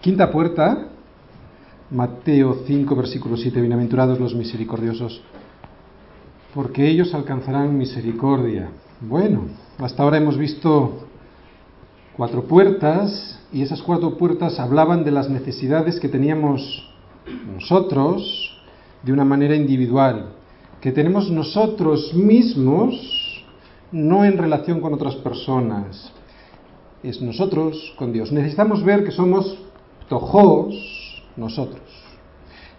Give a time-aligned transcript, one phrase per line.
[0.00, 0.90] Quinta puerta,
[1.90, 5.20] Mateo 5, versículo 7, bienaventurados los misericordiosos,
[6.54, 8.68] porque ellos alcanzarán misericordia.
[9.00, 9.46] Bueno,
[9.78, 11.08] hasta ahora hemos visto
[12.16, 16.88] cuatro puertas y esas cuatro puertas hablaban de las necesidades que teníamos
[17.52, 18.56] nosotros
[19.02, 20.28] de una manera individual,
[20.80, 23.44] que tenemos nosotros mismos,
[23.90, 26.12] no en relación con otras personas,
[27.02, 28.30] es nosotros con Dios.
[28.30, 29.58] Necesitamos ver que somos
[30.08, 31.82] tojos nosotros.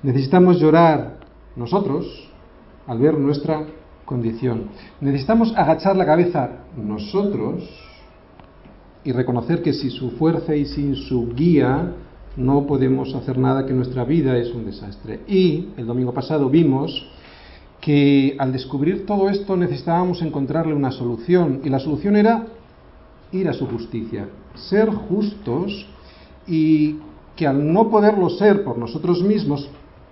[0.03, 1.17] Necesitamos llorar
[1.55, 2.29] nosotros
[2.87, 3.65] al ver nuestra
[4.05, 4.69] condición.
[5.01, 7.63] Necesitamos agachar la cabeza nosotros
[9.03, 11.93] y reconocer que sin su fuerza y sin su guía
[12.35, 15.21] no podemos hacer nada, que nuestra vida es un desastre.
[15.27, 17.05] Y el domingo pasado vimos
[17.81, 22.45] que al descubrir todo esto necesitábamos encontrarle una solución y la solución era
[23.31, 25.85] ir a su justicia, ser justos
[26.47, 26.97] y
[27.39, 29.69] que al no poderlo ser por nosotros mismos,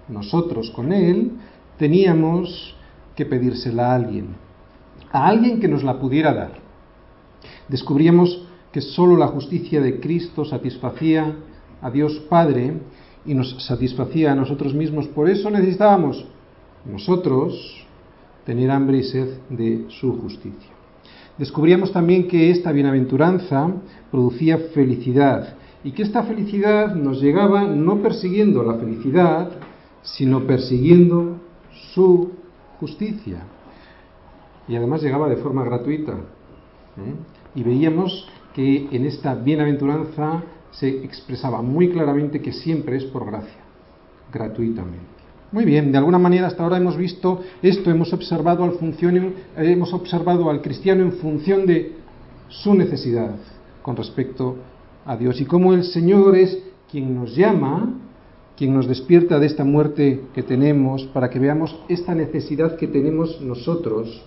[0.07, 1.33] nosotros con Él,
[1.77, 2.73] teníamos
[3.17, 4.27] que pedírsela a alguien,
[5.11, 6.53] a alguien que nos la pudiera dar.
[7.67, 11.35] Descubríamos que sólo la justicia de Cristo satisfacía
[11.81, 12.79] a Dios Padre
[13.25, 15.05] y nos satisfacía a nosotros mismos.
[15.09, 16.25] Por eso necesitábamos
[16.85, 17.85] nosotros
[18.45, 20.71] tener hambre y sed de su justicia.
[21.37, 23.69] Descubríamos también que esta bienaventuranza
[24.11, 29.51] producía felicidad y que esta felicidad nos llegaba no persiguiendo la felicidad,
[30.01, 31.37] sino persiguiendo
[31.93, 32.31] su
[32.79, 33.43] justicia.
[34.67, 36.13] Y además llegaba de forma gratuita.
[36.13, 37.13] ¿eh?
[37.55, 43.61] Y veíamos que en esta bienaventuranza se expresaba muy claramente que siempre es por gracia,
[44.31, 45.17] gratuitamente.
[45.51, 48.73] Muy bien, de alguna manera hasta ahora hemos visto esto, hemos observado al,
[49.55, 51.95] hemos observado al cristiano en función de
[52.49, 53.35] su necesidad
[53.81, 54.76] con respecto a
[55.15, 56.57] Dios y cómo el Señor es
[56.91, 57.93] quien nos llama,
[58.57, 63.39] quien nos despierta de esta muerte que tenemos para que veamos esta necesidad que tenemos
[63.41, 64.23] nosotros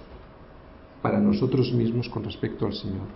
[1.03, 3.07] para nosotros mismos con respecto al Señor.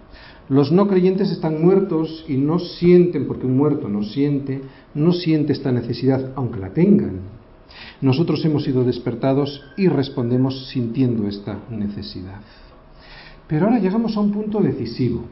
[0.48, 4.62] Los no creyentes están muertos y no sienten, porque un muerto no siente,
[4.94, 7.20] no siente esta necesidad, aunque la tengan.
[8.00, 12.40] Nosotros hemos sido despertados y respondemos sintiendo esta necesidad.
[13.46, 15.24] Pero ahora llegamos a un punto decisivo,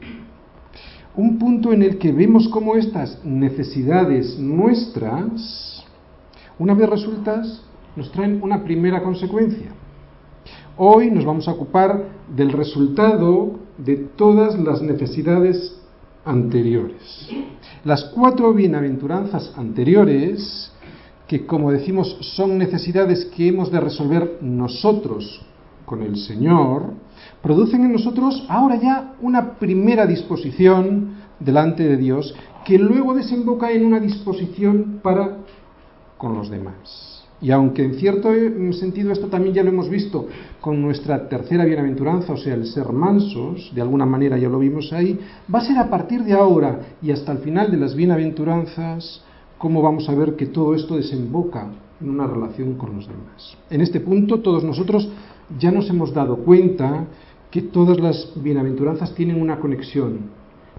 [1.17, 5.84] un punto en el que vemos cómo estas necesidades nuestras,
[6.59, 7.62] una vez resueltas,
[7.97, 9.73] nos traen una primera consecuencia.
[10.78, 15.78] Hoy nos vamos a ocupar del resultado de todas las necesidades
[16.25, 17.29] anteriores.
[17.84, 20.73] Las cuatro bienaventuranzas anteriores,
[21.27, 25.44] que como decimos son necesidades que hemos de resolver nosotros
[25.92, 26.94] con el Señor,
[27.42, 33.84] producen en nosotros ahora ya una primera disposición delante de Dios que luego desemboca en
[33.84, 35.36] una disposición para
[36.16, 37.26] con los demás.
[37.42, 38.31] Y aunque en cierto
[38.72, 40.28] sentido esto también ya lo hemos visto
[40.62, 44.94] con nuestra tercera bienaventuranza, o sea, el ser mansos, de alguna manera ya lo vimos
[44.94, 45.20] ahí,
[45.54, 49.22] va a ser a partir de ahora y hasta el final de las bienaventuranzas
[49.58, 51.69] cómo vamos a ver que todo esto desemboca
[52.00, 53.56] en una relación con los demás.
[53.70, 55.08] En este punto todos nosotros
[55.58, 57.06] ya nos hemos dado cuenta
[57.50, 60.30] que todas las bienaventuranzas tienen una conexión,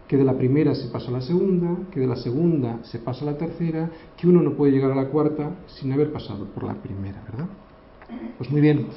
[0.07, 3.23] que de la primera se pasa a la segunda, que de la segunda se pasa
[3.23, 6.63] a la tercera, que uno no puede llegar a la cuarta sin haber pasado por
[6.63, 7.47] la primera, ¿verdad?
[8.38, 8.88] Pues muy bien,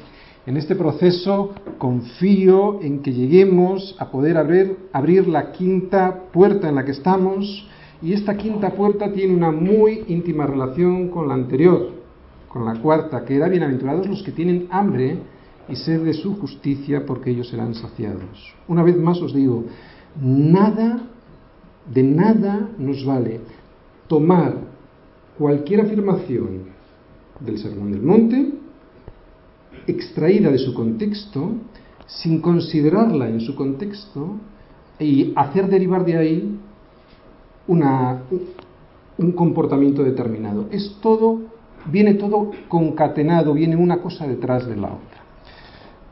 [0.46, 6.84] en este proceso confío en que lleguemos a poder abrir, la quinta puerta en la
[6.84, 7.68] que estamos
[8.00, 11.90] y esta quinta puerta tiene una muy íntima relación con la anterior,
[12.48, 15.18] con la cuarta, que era bienaventurados los que tienen hambre
[15.68, 18.54] y sed de su justicia porque ellos serán saciados.
[18.68, 19.64] Una vez más os digo,
[20.20, 21.00] nada,
[21.92, 23.40] de nada nos vale
[24.06, 24.54] tomar
[25.38, 26.76] cualquier afirmación
[27.40, 28.50] del Sermón del Monte,
[29.86, 31.52] extraída de su contexto,
[32.06, 34.36] sin considerarla en su contexto
[34.98, 36.58] y hacer derivar de ahí
[37.66, 38.22] una,
[39.18, 40.66] un comportamiento determinado.
[40.70, 41.40] Es todo,
[41.86, 45.25] viene todo concatenado, viene una cosa detrás de la otra.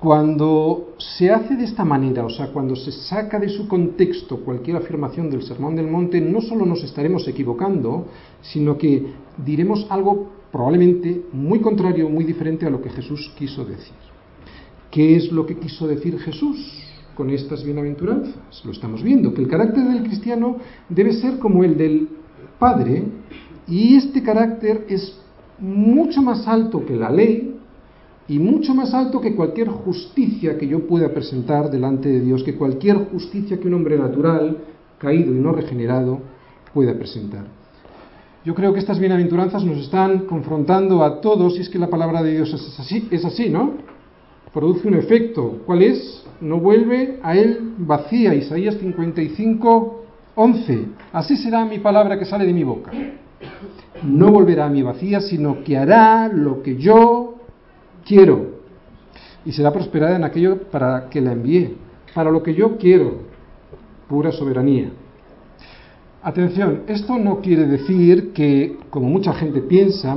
[0.05, 4.77] Cuando se hace de esta manera, o sea, cuando se saca de su contexto cualquier
[4.77, 8.09] afirmación del Sermón del Monte, no solo nos estaremos equivocando,
[8.43, 9.03] sino que
[9.39, 13.95] diremos algo probablemente muy contrario, muy diferente a lo que Jesús quiso decir.
[14.91, 16.85] ¿Qué es lo que quiso decir Jesús
[17.15, 18.63] con estas bienaventuranzas?
[18.63, 22.11] Lo estamos viendo, que el carácter del cristiano debe ser como el del
[22.59, 23.05] Padre,
[23.67, 25.19] y este carácter es
[25.59, 27.54] mucho más alto que la ley,
[28.29, 32.57] y mucho más alto que cualquier justicia que yo pueda presentar delante de Dios, que
[32.57, 34.59] cualquier justicia que un hombre natural,
[34.99, 36.21] caído y no regenerado,
[36.73, 37.45] pueda presentar.
[38.45, 42.23] Yo creo que estas bienaventuranzas nos están confrontando a todos, y es que la palabra
[42.23, 43.73] de Dios es así, es así, ¿no?
[44.53, 45.61] Produce un efecto.
[45.67, 46.25] ¿Cuál es?
[46.41, 48.35] No vuelve a él vacía.
[48.35, 50.05] Isaías 55,
[50.35, 50.85] 11.
[51.13, 52.93] Así será mi palabra que sale de mi boca.
[54.03, 57.34] No volverá a mi vacía, sino que hará lo que yo
[58.05, 58.55] quiero.
[59.45, 61.77] Y será prosperada en aquello para que la envíe,
[62.15, 63.19] para lo que yo quiero.
[64.09, 64.91] Pura soberanía.
[66.23, 70.17] Atención, esto no quiere decir que, como mucha gente piensa,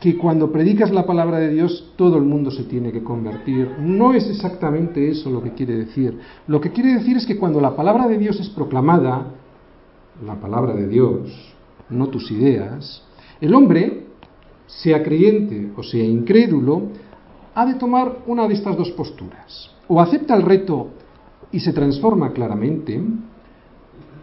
[0.00, 3.70] que cuando predicas la palabra de Dios todo el mundo se tiene que convertir.
[3.78, 6.18] No es exactamente eso lo que quiere decir.
[6.48, 9.26] Lo que quiere decir es que cuando la palabra de Dios es proclamada,
[10.26, 11.54] la palabra de Dios,
[11.88, 13.04] no tus ideas,
[13.40, 14.06] el hombre,
[14.66, 16.88] sea creyente o sea incrédulo,
[17.54, 19.70] ha de tomar una de estas dos posturas.
[19.88, 20.88] O acepta el reto
[21.50, 23.00] y se transforma claramente,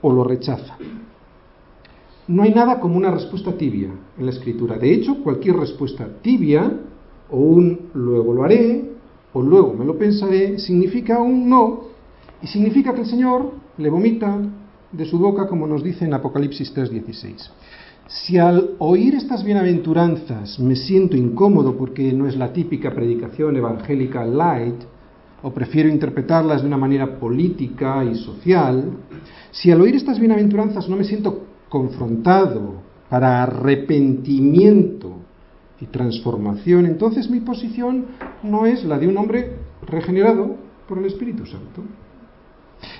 [0.02, 0.78] o lo rechaza.
[2.28, 4.78] No hay nada como una respuesta tibia en la escritura.
[4.78, 6.72] De hecho, cualquier respuesta tibia,
[7.30, 8.90] o un luego lo haré,
[9.34, 11.82] o luego me lo pensaré, significa un no,
[12.42, 14.38] y significa que el Señor le vomita
[14.92, 17.52] de su boca, como nos dice en Apocalipsis 3:16.
[18.10, 24.26] Si al oír estas bienaventuranzas me siento incómodo porque no es la típica predicación evangélica
[24.26, 24.82] light,
[25.44, 28.98] o prefiero interpretarlas de una manera política y social,
[29.52, 35.14] si al oír estas bienaventuranzas no me siento confrontado para arrepentimiento
[35.80, 38.08] y transformación, entonces mi posición
[38.42, 39.52] no es la de un hombre
[39.86, 40.56] regenerado
[40.88, 41.84] por el Espíritu Santo.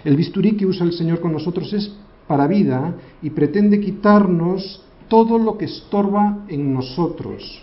[0.06, 1.92] El bisturí que usa el Señor con nosotros es
[2.28, 7.62] para vida y pretende quitarnos todo lo que estorba en nosotros.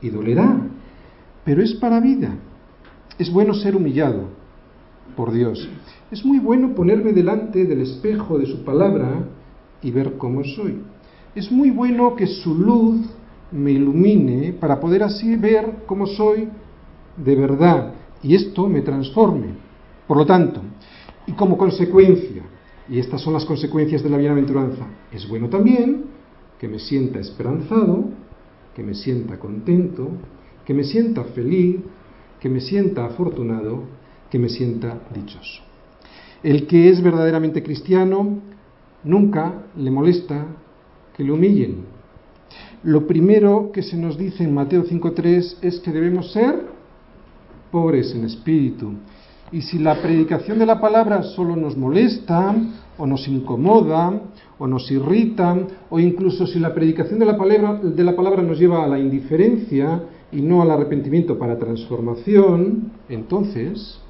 [0.00, 0.58] Y dolerá,
[1.44, 2.34] pero es para vida.
[3.18, 4.28] Es bueno ser humillado
[5.14, 5.68] por Dios.
[6.10, 9.26] Es muy bueno ponerme delante del espejo de su palabra
[9.82, 10.78] y ver cómo soy.
[11.34, 13.06] Es muy bueno que su luz
[13.52, 16.48] me ilumine para poder así ver cómo soy
[17.16, 17.92] de verdad
[18.22, 19.48] y esto me transforme.
[20.06, 20.60] Por lo tanto,
[21.26, 22.42] y como consecuencia,
[22.88, 26.15] y estas son las consecuencias de la bienaventuranza, es bueno también
[26.58, 28.10] que me sienta esperanzado,
[28.74, 30.08] que me sienta contento,
[30.64, 31.76] que me sienta feliz,
[32.40, 33.82] que me sienta afortunado,
[34.30, 35.62] que me sienta dichoso.
[36.42, 38.40] El que es verdaderamente cristiano
[39.06, 40.46] Nunca le molesta
[41.16, 41.84] que le humillen.
[42.82, 46.66] Lo primero que se nos dice en Mateo 5.3 es que debemos ser
[47.70, 48.94] pobres en espíritu.
[49.52, 52.52] Y si la predicación de la palabra solo nos molesta,
[52.98, 54.22] o nos incomoda,
[54.58, 55.56] o nos irrita,
[55.90, 58.98] o incluso si la predicación de la palabra, de la palabra nos lleva a la
[58.98, 60.02] indiferencia
[60.32, 64.00] y no al arrepentimiento para transformación, entonces,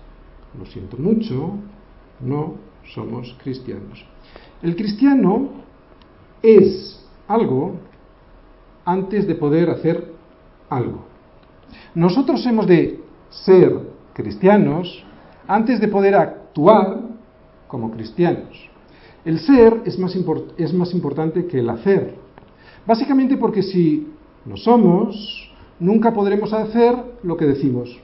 [0.59, 1.53] lo siento mucho,
[2.21, 2.55] no
[2.95, 4.05] somos cristianos.
[4.63, 5.49] El cristiano
[6.43, 7.75] es algo
[8.85, 10.13] antes de poder hacer
[10.71, 11.05] algo.
[11.95, 13.01] Nosotros hemos de
[13.31, 13.73] ser
[14.13, 15.05] cristianos
[15.47, 17.01] antes de poder actuar
[17.67, 18.71] como cristianos.
[19.27, 20.17] El ser es más,
[20.57, 22.15] es más importante que el hacer.
[22.87, 24.07] Básicamente porque si
[24.45, 25.51] no somos,
[25.81, 26.95] nunca podremos hacer
[27.25, 27.99] lo que decimos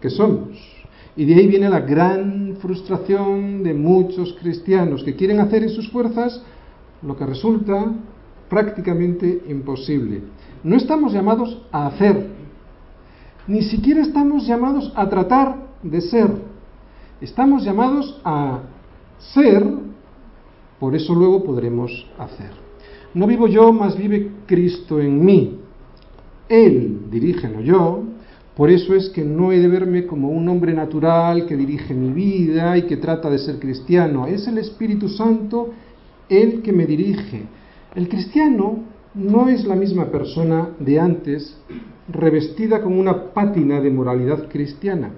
[0.00, 0.58] que somos.
[1.16, 5.90] Y de ahí viene la gran frustración de muchos cristianos que quieren hacer en sus
[5.90, 6.42] fuerzas
[7.02, 7.92] lo que resulta
[8.50, 10.22] prácticamente imposible.
[10.62, 12.28] No estamos llamados a hacer,
[13.46, 16.30] ni siquiera estamos llamados a tratar de ser.
[17.20, 18.60] Estamos llamados a
[19.18, 19.89] ser,
[20.80, 22.50] por eso luego podremos hacer.
[23.12, 25.58] No vivo yo, más vive Cristo en mí.
[26.48, 28.02] Él dirige, no yo,
[28.56, 32.10] por eso es que no he de verme como un hombre natural que dirige mi
[32.12, 34.26] vida y que trata de ser cristiano.
[34.26, 35.70] Es el Espíritu Santo
[36.28, 37.42] el que me dirige.
[37.94, 38.78] El cristiano
[39.14, 41.56] no es la misma persona de antes
[42.08, 45.10] revestida con una pátina de moralidad cristiana.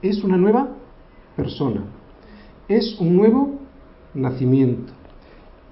[0.00, 0.68] Es una nueva
[1.36, 1.82] persona.
[2.68, 3.63] Es un nuevo
[4.14, 4.92] nacimiento.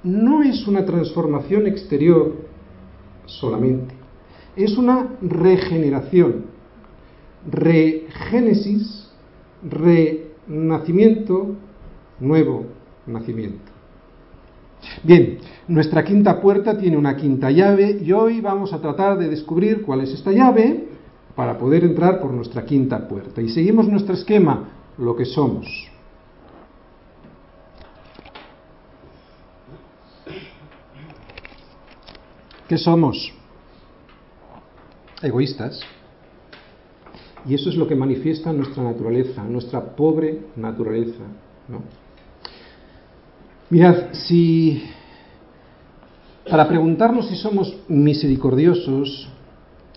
[0.02, 2.34] No es una transformación exterior
[3.26, 3.94] solamente.
[4.56, 6.52] Es una regeneración
[7.50, 9.10] regénesis,
[9.62, 11.56] renacimiento,
[12.20, 12.66] nuevo
[13.06, 13.72] nacimiento.
[15.02, 19.82] Bien, nuestra quinta puerta tiene una quinta llave y hoy vamos a tratar de descubrir
[19.82, 20.88] cuál es esta llave
[21.36, 23.40] para poder entrar por nuestra quinta puerta.
[23.40, 24.68] Y seguimos nuestro esquema,
[24.98, 25.91] lo que somos.
[32.72, 33.30] ¿Qué somos?
[35.20, 35.78] Egoístas
[37.46, 41.22] y eso es lo que manifiesta nuestra naturaleza, nuestra pobre naturaleza.
[43.68, 44.84] Mirad, si
[46.48, 49.28] Para preguntarnos si somos misericordiosos,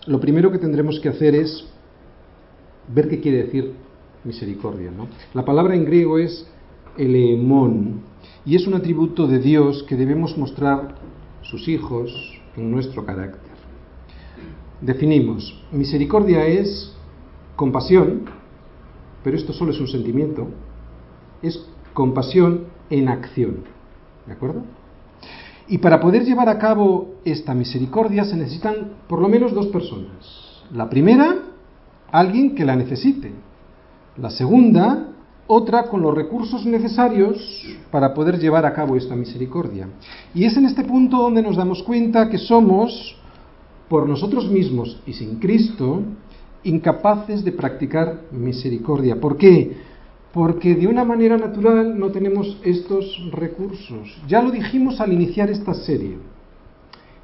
[0.04, 1.64] lo primero que tendremos que hacer es
[2.88, 3.72] ver qué quiere decir
[4.22, 4.90] misericordia.
[4.90, 5.08] ¿no?
[5.32, 6.46] La palabra en griego es
[6.98, 8.02] eleemón
[8.44, 10.96] y es un atributo de Dios que debemos mostrar
[11.40, 13.52] sus hijos en nuestro carácter.
[14.80, 16.92] Definimos, misericordia es
[17.56, 18.24] compasión,
[19.24, 20.48] pero esto solo es un sentimiento,
[21.42, 23.64] es compasión en acción.
[24.26, 24.62] ¿De acuerdo?
[25.68, 30.62] Y para poder llevar a cabo esta misericordia se necesitan por lo menos dos personas.
[30.72, 31.36] La primera,
[32.12, 33.32] alguien que la necesite.
[34.16, 35.08] La segunda,
[35.46, 37.36] otra con los recursos necesarios
[37.90, 39.88] para poder llevar a cabo esta misericordia.
[40.34, 43.16] Y es en este punto donde nos damos cuenta que somos,
[43.88, 46.02] por nosotros mismos y sin Cristo,
[46.64, 49.20] incapaces de practicar misericordia.
[49.20, 49.76] ¿Por qué?
[50.32, 54.20] Porque de una manera natural no tenemos estos recursos.
[54.26, 56.18] Ya lo dijimos al iniciar esta serie.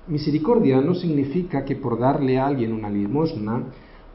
[0.06, 3.64] Misericordia no significa que por darle a alguien una limosna,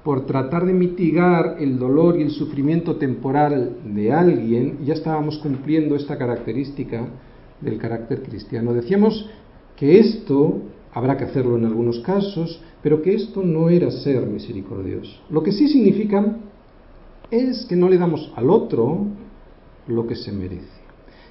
[0.07, 5.97] por tratar de mitigar el dolor y el sufrimiento temporal de alguien, ya estábamos cumpliendo
[5.97, 7.09] esta característica
[7.59, 8.73] del carácter cristiano.
[8.73, 9.29] Decíamos
[9.75, 10.61] que esto
[10.93, 15.11] habrá que hacerlo en algunos casos, pero que esto no era ser misericordioso.
[15.29, 16.37] Lo que sí significa
[17.29, 19.07] es que no le damos al otro
[19.87, 20.79] lo que se merece,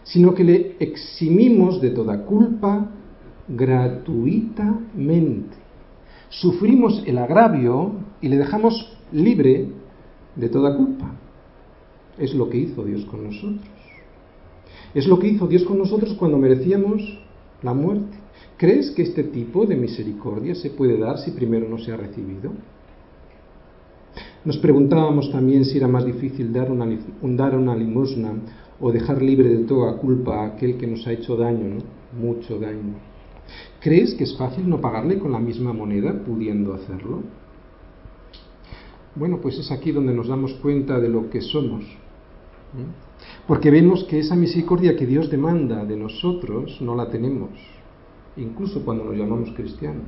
[0.03, 2.91] sino que le eximimos de toda culpa
[3.49, 5.57] gratuitamente.
[6.29, 9.69] Sufrimos el agravio y le dejamos libre
[10.35, 11.13] de toda culpa.
[12.19, 13.69] Es lo que hizo Dios con nosotros.
[14.95, 17.21] Es lo que hizo Dios con nosotros cuando merecíamos
[17.63, 18.19] la muerte.
[18.57, 22.51] ¿Crees que este tipo de misericordia se puede dar si primero no se ha recibido?
[24.45, 26.87] Nos preguntábamos también si era más difícil dar una,
[27.23, 28.33] dar una limosna
[28.81, 31.79] o dejar libre de toda culpa a aquel que nos ha hecho daño,
[32.19, 32.95] mucho daño.
[33.81, 37.23] ¿Crees que es fácil no pagarle con la misma moneda pudiendo hacerlo?
[39.17, 41.85] Bueno, pues es aquí donde nos damos cuenta de lo que somos.
[43.47, 47.51] Porque vemos que esa misericordia que Dios demanda de nosotros no la tenemos,
[48.37, 50.05] incluso cuando nos llamamos cristianos.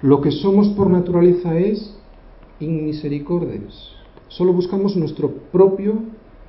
[0.00, 1.98] Lo que somos por naturaleza es
[2.60, 3.74] inmisericordes.
[4.28, 5.94] Solo buscamos nuestro propio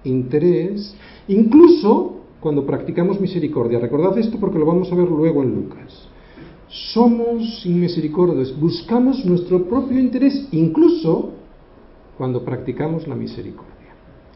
[0.05, 0.96] interés,
[1.27, 3.79] incluso cuando practicamos misericordia.
[3.79, 6.08] Recordad esto porque lo vamos a ver luego en Lucas.
[6.70, 11.35] Somos inmisericordes, buscamos nuestro propio interés, incluso
[12.18, 13.94] cuando practicamos la misericordia.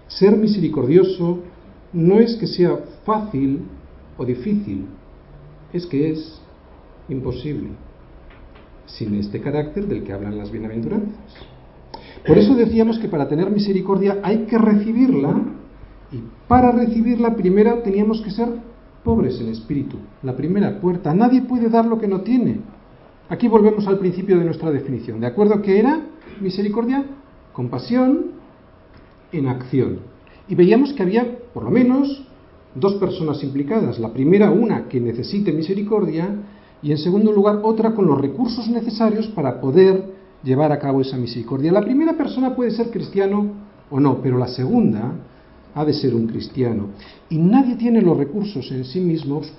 [0.07, 1.39] Ser misericordioso
[1.93, 3.61] no es que sea fácil
[4.17, 4.85] o difícil,
[5.71, 6.41] es que es
[7.07, 7.69] imposible
[8.85, 11.15] sin este carácter del que hablan las bienaventuranzas.
[12.25, 15.41] Por eso decíamos que para tener misericordia hay que recibirla
[16.11, 18.49] y para recibirla primero teníamos que ser
[19.03, 19.97] pobres en espíritu.
[20.23, 21.13] La primera puerta.
[21.13, 22.59] Nadie puede dar lo que no tiene.
[23.29, 25.19] Aquí volvemos al principio de nuestra definición.
[25.19, 25.61] ¿De acuerdo?
[25.61, 26.01] ¿Qué era
[26.41, 27.05] misericordia?
[27.59, 28.27] Compasión
[29.33, 29.99] en acción.
[30.47, 32.23] Y veíamos que había por lo menos
[32.73, 33.99] dos personas implicadas.
[33.99, 36.35] La primera, una que necesite misericordia
[36.81, 40.05] y en segundo lugar otra con los recursos necesarios para poder
[40.41, 41.73] llevar a cabo esa misericordia.
[41.73, 43.51] La primera persona puede ser cristiano
[43.91, 45.15] o no, pero la segunda
[45.75, 46.91] ha de ser un cristiano.
[47.27, 49.51] Y nadie tiene los recursos en sí mismos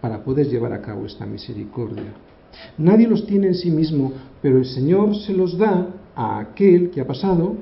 [0.00, 2.14] para poder llevar a cabo esta misericordia.
[2.78, 7.00] Nadie los tiene en sí mismo, pero el Señor se los da a aquel que
[7.00, 7.54] ha pasado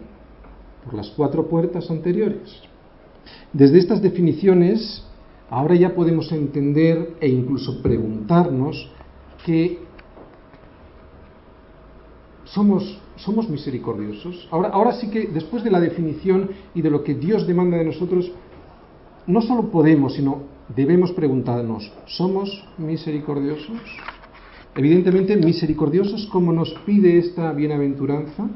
[0.82, 2.62] por las cuatro puertas anteriores.
[3.52, 5.04] Desde estas definiciones,
[5.50, 8.90] ahora ya podemos entender e incluso preguntarnos
[9.44, 9.78] que
[12.44, 14.48] somos, somos misericordiosos.
[14.50, 17.84] Ahora, ahora sí que después de la definición y de lo que Dios demanda de
[17.84, 18.32] nosotros,
[19.26, 20.44] no solo podemos, sino
[20.74, 23.82] debemos preguntarnos, ¿somos misericordiosos?
[24.76, 28.46] Evidentemente, misericordiosos como nos pide esta bienaventuranza.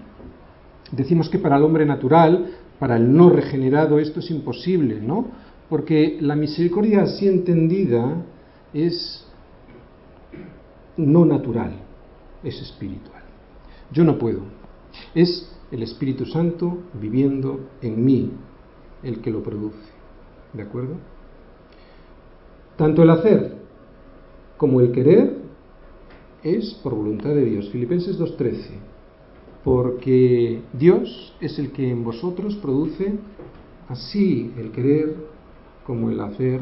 [0.93, 5.29] Decimos que para el hombre natural, para el no regenerado, esto es imposible, ¿no?
[5.71, 8.23] Porque la misericordia así entendida
[8.75, 9.27] es
[10.99, 11.73] no natural,
[12.45, 13.23] es espiritual.
[13.91, 14.43] Yo no puedo.
[15.15, 18.31] Es el Espíritu Santo viviendo en mí
[19.03, 19.79] el que lo produce.
[20.53, 20.97] ¿De acuerdo?
[22.77, 23.57] Tanto el hacer
[24.59, 25.40] como el querer
[26.43, 27.71] es por voluntad de Dios.
[27.71, 28.57] Filipenses 2.13.
[29.65, 33.15] Porque Dios es el que en vosotros produce
[33.89, 35.17] así el querer
[35.87, 36.61] como el hacer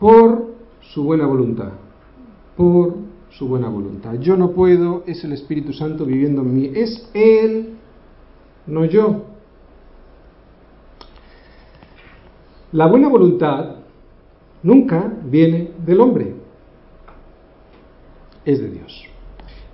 [0.00, 1.72] por su buena voluntad.
[2.56, 2.96] Por
[3.30, 4.14] su buena voluntad.
[4.20, 6.70] Yo no puedo, es el Espíritu Santo viviendo en mí.
[6.74, 7.74] Es Él,
[8.66, 9.24] no yo.
[12.72, 13.76] La buena voluntad
[14.62, 16.33] nunca viene del hombre.
[18.44, 19.04] Es de Dios.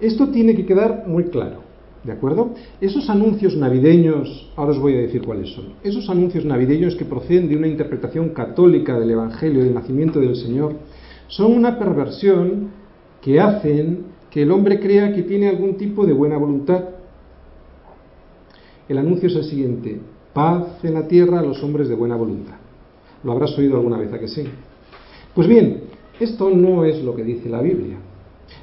[0.00, 1.58] Esto tiene que quedar muy claro,
[2.04, 2.54] ¿de acuerdo?
[2.80, 7.48] Esos anuncios navideños, ahora os voy a decir cuáles son, esos anuncios navideños que proceden
[7.48, 10.74] de una interpretación católica del Evangelio del nacimiento del Señor,
[11.28, 12.70] son una perversión
[13.20, 16.84] que hacen que el hombre crea que tiene algún tipo de buena voluntad.
[18.88, 20.00] El anuncio es el siguiente,
[20.32, 22.54] paz en la tierra a los hombres de buena voluntad.
[23.22, 24.44] Lo habrás oído alguna vez, ¿a que sí?
[25.34, 25.82] Pues bien,
[26.18, 27.98] esto no es lo que dice la Biblia.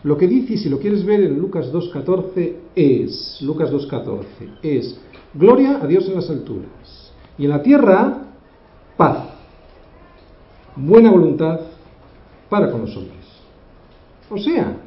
[0.04, 4.26] Lo que dice, si lo quieres ver en Lucas 2.14, es, Lucas 2.14,
[4.62, 5.00] es,
[5.34, 7.12] gloria a Dios en las alturas.
[7.38, 8.24] Y en la tierra,
[8.96, 9.30] paz,
[10.76, 11.60] buena voluntad
[12.50, 13.18] para con los hombres.
[14.30, 14.78] O sea,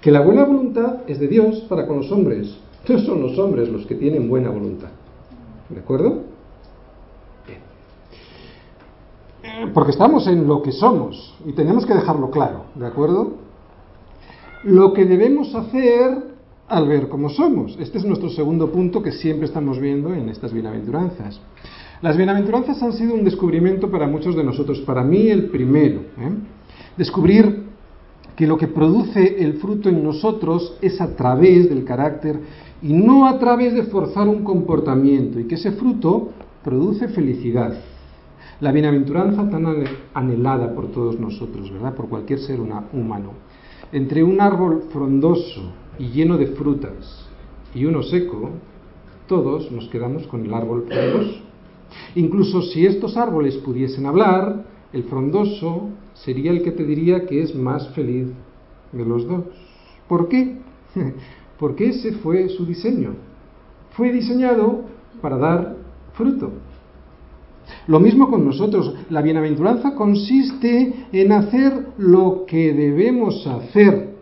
[0.00, 2.56] que la buena voluntad es de Dios para con los hombres.
[2.86, 4.90] No son los hombres los que tienen buena voluntad.
[5.70, 6.24] ¿De acuerdo?
[9.72, 13.43] Porque estamos en lo que somos y tenemos que dejarlo claro, ¿de acuerdo?
[14.64, 16.34] Lo que debemos hacer
[16.68, 17.76] al ver cómo somos.
[17.78, 21.38] Este es nuestro segundo punto que siempre estamos viendo en estas bienaventuranzas.
[22.00, 26.00] Las bienaventuranzas han sido un descubrimiento para muchos de nosotros, para mí el primero.
[26.18, 26.30] ¿eh?
[26.96, 27.64] Descubrir
[28.36, 32.40] que lo que produce el fruto en nosotros es a través del carácter
[32.82, 36.30] y no a través de forzar un comportamiento, y que ese fruto
[36.62, 37.74] produce felicidad.
[38.60, 39.66] La bienaventuranza tan
[40.14, 41.94] anhelada por todos nosotros, ¿verdad?
[41.94, 43.32] Por cualquier ser humano.
[43.94, 45.70] Entre un árbol frondoso
[46.00, 47.28] y lleno de frutas
[47.72, 48.50] y uno seco,
[49.28, 51.38] todos nos quedamos con el árbol frondoso.
[52.16, 57.54] Incluso si estos árboles pudiesen hablar, el frondoso sería el que te diría que es
[57.54, 58.32] más feliz
[58.90, 59.44] de los dos.
[60.08, 60.58] ¿Por qué?
[61.60, 63.12] Porque ese fue su diseño.
[63.92, 64.86] Fue diseñado
[65.22, 65.76] para dar
[66.14, 66.50] fruto.
[67.86, 68.94] Lo mismo con nosotros.
[69.10, 74.14] La bienaventuranza consiste en hacer lo que debemos hacer.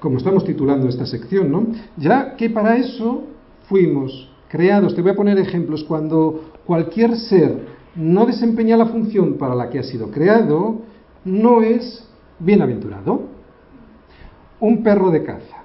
[0.00, 1.66] Como estamos titulando esta sección, ¿no?
[1.96, 3.24] Ya que para eso
[3.68, 4.94] fuimos creados.
[4.94, 5.82] Te voy a poner ejemplos.
[5.82, 10.82] Cuando cualquier ser no desempeña la función para la que ha sido creado,
[11.24, 12.06] no es
[12.38, 13.22] bienaventurado.
[14.60, 15.64] Un perro de caza.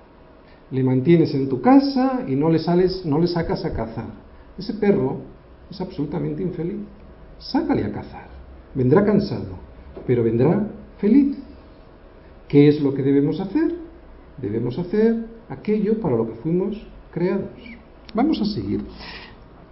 [0.71, 4.07] Le mantienes en tu casa y no le sales, no le sacas a cazar.
[4.57, 5.32] Ese perro
[5.73, 6.81] es absolutamente infeliz.
[7.39, 8.27] Sácale a cazar.
[8.75, 9.57] Vendrá cansado,
[10.05, 10.67] pero vendrá
[10.99, 11.37] feliz.
[12.47, 13.75] ¿Qué es lo que debemos hacer?
[14.37, 16.77] Debemos hacer aquello para lo que fuimos
[17.11, 17.49] creados.
[18.13, 18.85] Vamos a seguir.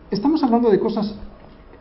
[0.09, 1.15] Estamos hablando de cosas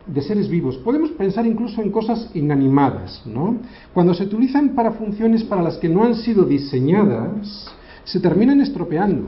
[0.05, 0.77] de seres vivos.
[0.77, 3.57] Podemos pensar incluso en cosas inanimadas, ¿no?
[3.93, 7.67] Cuando se utilizan para funciones para las que no han sido diseñadas,
[8.03, 9.27] se terminan estropeando.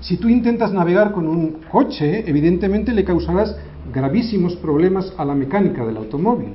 [0.00, 3.56] Si tú intentas navegar con un coche, evidentemente le causarás
[3.92, 6.54] gravísimos problemas a la mecánica del automóvil.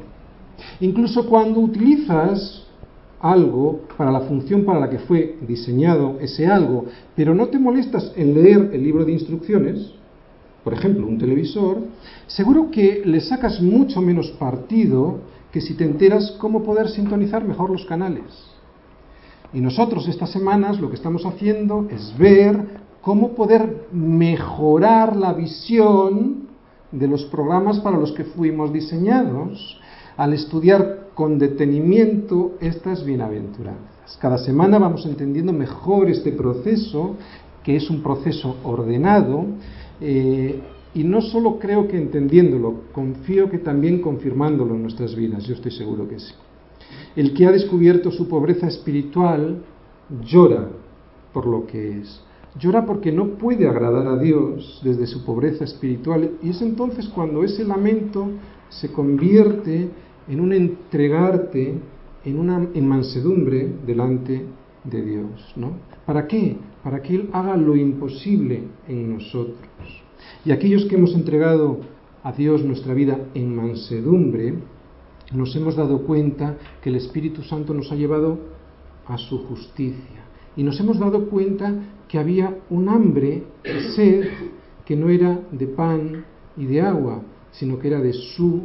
[0.79, 2.63] Incluso cuando utilizas
[3.19, 6.85] algo para la función para la que fue diseñado ese algo,
[7.15, 9.91] pero no te molestas en leer el libro de instrucciones,
[10.63, 11.79] por ejemplo, un televisor,
[12.27, 15.19] seguro que le sacas mucho menos partido
[15.51, 18.25] que si te enteras cómo poder sintonizar mejor los canales.
[19.53, 22.59] Y nosotros estas semanas lo que estamos haciendo es ver
[23.01, 26.46] cómo poder mejorar la visión
[26.91, 29.79] de los programas para los que fuimos diseñados
[30.15, 34.17] al estudiar con detenimiento estas bienaventuranzas.
[34.21, 37.15] Cada semana vamos entendiendo mejor este proceso,
[37.63, 39.45] que es un proceso ordenado,
[39.99, 40.61] eh,
[40.93, 45.71] y no solo creo que entendiéndolo, confío que también confirmándolo en nuestras vidas, yo estoy
[45.71, 46.33] seguro que sí.
[47.15, 49.63] El que ha descubierto su pobreza espiritual
[50.23, 50.69] llora
[51.33, 52.21] por lo que es.
[52.59, 57.43] Llora porque no puede agradar a Dios desde su pobreza espiritual y es entonces cuando
[57.43, 58.27] ese lamento
[58.69, 59.89] se convierte
[60.27, 61.75] en un entregarte
[62.25, 64.43] en una mansedumbre delante
[64.83, 65.73] de Dios, ¿no?
[66.05, 66.57] ¿Para qué?
[66.83, 70.03] Para que Él haga lo imposible en nosotros.
[70.43, 71.79] Y aquellos que hemos entregado
[72.23, 74.55] a Dios nuestra vida en mansedumbre,
[75.33, 78.39] nos hemos dado cuenta que el Espíritu Santo nos ha llevado
[79.05, 80.16] a su justicia.
[80.57, 81.73] Y nos hemos dado cuenta
[82.09, 83.43] que había un hambre
[83.95, 84.27] sed
[84.85, 86.25] que no era de pan
[86.57, 88.63] y de agua, sino que era de su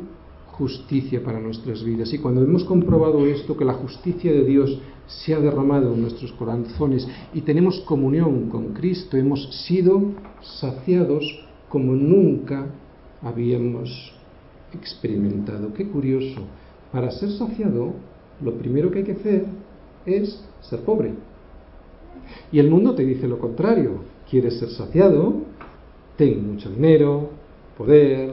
[0.53, 2.13] justicia para nuestras vidas.
[2.13, 6.33] Y cuando hemos comprobado esto, que la justicia de Dios se ha derramado en nuestros
[6.33, 11.25] corazones y tenemos comunión con Cristo, hemos sido saciados
[11.69, 12.67] como nunca
[13.21, 14.13] habíamos
[14.73, 15.73] experimentado.
[15.75, 16.43] Qué curioso.
[16.91, 17.95] Para ser saciado,
[18.43, 19.47] lo primero que hay que hacer
[20.07, 21.15] es ser pobre.
[22.51, 24.13] Y el mundo te dice lo contrario.
[24.29, 25.35] ¿Quieres ser saciado?
[26.17, 27.31] Ten mucho dinero,
[27.77, 28.33] poder,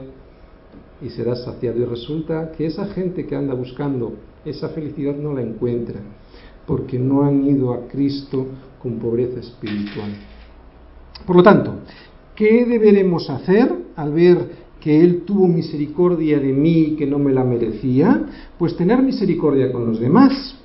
[1.02, 1.80] y serás saciado.
[1.80, 6.00] Y resulta que esa gente que anda buscando esa felicidad no la encuentra
[6.66, 8.46] porque no han ido a Cristo
[8.80, 10.12] con pobreza espiritual.
[11.26, 11.80] Por lo tanto,
[12.34, 17.44] ¿qué deberemos hacer al ver que Él tuvo misericordia de mí que no me la
[17.44, 18.24] merecía?
[18.58, 20.56] Pues tener misericordia con los demás.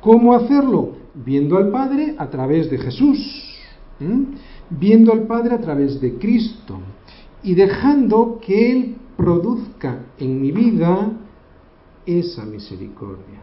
[0.00, 1.03] ¿Cómo hacerlo?
[1.14, 3.54] Viendo al Padre a través de Jesús,
[4.70, 6.78] viendo al Padre a través de Cristo
[7.42, 11.12] y dejando que Él produzca en mi vida
[12.06, 13.40] esa misericordia.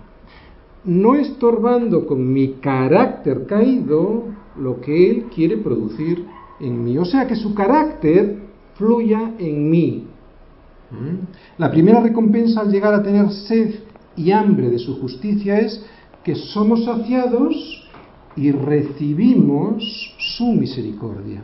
[0.83, 4.25] No estorbando con mi carácter caído
[4.59, 6.25] lo que Él quiere producir
[6.59, 6.97] en mí.
[6.97, 8.39] O sea, que su carácter
[8.75, 10.07] fluya en mí.
[11.57, 13.75] La primera recompensa al llegar a tener sed
[14.15, 15.85] y hambre de su justicia es
[16.23, 17.87] que somos saciados
[18.35, 21.41] y recibimos su misericordia.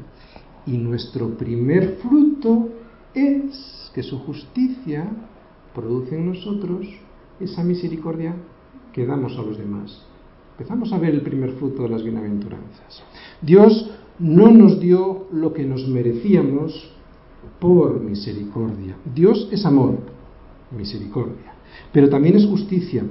[0.65, 2.69] Y nuestro primer fruto
[3.13, 5.09] es que su justicia
[5.73, 6.87] produce en nosotros
[7.39, 8.35] esa misericordia
[8.93, 10.01] que damos a los demás.
[10.57, 13.03] Empezamos a ver el primer fruto de las bienaventuranzas.
[13.41, 16.91] Dios no nos dio lo que nos merecíamos
[17.59, 18.97] por misericordia.
[19.13, 19.99] Dios es amor,
[20.71, 21.53] misericordia,
[21.91, 23.03] pero también es justicia.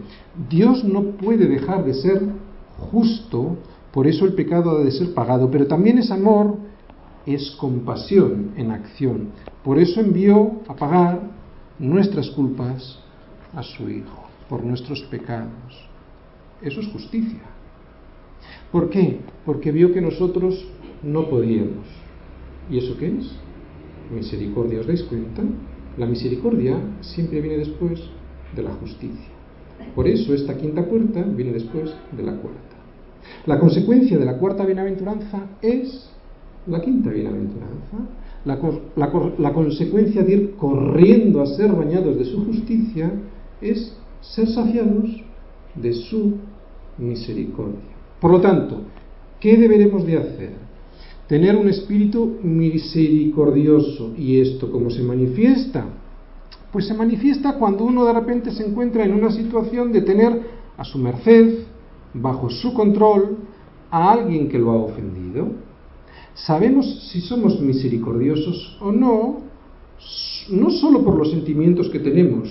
[0.49, 2.23] Dios no puede dejar de ser
[2.79, 3.57] justo,
[3.92, 6.57] por eso el pecado ha de ser pagado, pero también es amor,
[7.25, 9.29] es compasión en acción.
[9.64, 11.21] Por eso envió a pagar
[11.79, 12.99] nuestras culpas
[13.55, 15.88] a su Hijo, por nuestros pecados.
[16.62, 17.40] Eso es justicia.
[18.71, 19.21] ¿Por qué?
[19.45, 20.66] Porque vio que nosotros
[21.03, 21.87] no podíamos.
[22.71, 23.33] ¿Y eso qué es?
[24.11, 24.81] Misericordia.
[24.81, 25.42] ¿Os dais cuenta?
[25.98, 28.00] La misericordia siempre viene después
[28.54, 29.30] de la justicia.
[29.94, 32.76] Por eso esta quinta puerta viene después de la cuarta.
[33.46, 36.11] La consecuencia de la cuarta bienaventuranza es
[36.66, 37.96] la quinta bienaventuranza.
[38.44, 38.59] La,
[39.38, 43.11] la, consecuencia de ir corriendo a ser bañados de su justicia
[43.61, 45.24] es ser saciados
[45.74, 46.35] de su
[46.98, 47.96] misericordia.
[48.20, 48.82] Por lo tanto,
[49.40, 50.65] ¿qué deberemos de hacer?
[51.29, 54.15] Tener un espíritu misericordioso.
[54.17, 55.85] ¿Y esto cómo se manifiesta?
[56.73, 60.41] Pues se manifiesta cuando uno de repente se encuentra en una situación de tener
[60.77, 61.65] a su merced,
[62.15, 63.39] bajo su control,
[63.91, 65.49] a alguien que lo ha ofendido.
[66.35, 69.41] Sabemos si somos misericordiosos o no,
[70.51, 72.49] no solo por los sentimientos que tenemos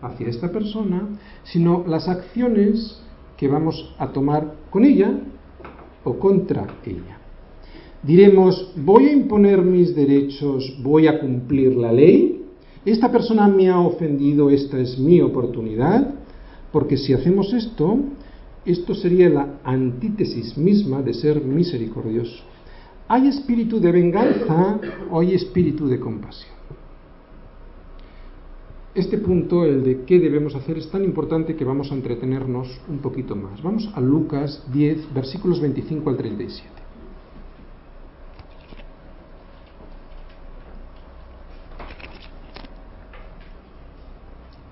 [0.00, 1.06] hacia esta persona,
[1.44, 3.00] sino las acciones
[3.36, 5.20] que vamos a tomar con ella
[6.02, 7.18] o contra ella.
[8.02, 12.42] Diremos, voy a imponer mis derechos, voy a cumplir la ley.
[12.84, 16.14] Esta persona me ha ofendido, esta es mi oportunidad,
[16.72, 17.98] porque si hacemos esto,
[18.64, 22.42] esto sería la antítesis misma de ser misericordioso.
[23.06, 26.54] ¿Hay espíritu de venganza o hay espíritu de compasión?
[28.94, 32.98] Este punto, el de qué debemos hacer, es tan importante que vamos a entretenernos un
[32.98, 33.62] poquito más.
[33.62, 36.79] Vamos a Lucas 10, versículos 25 al 37.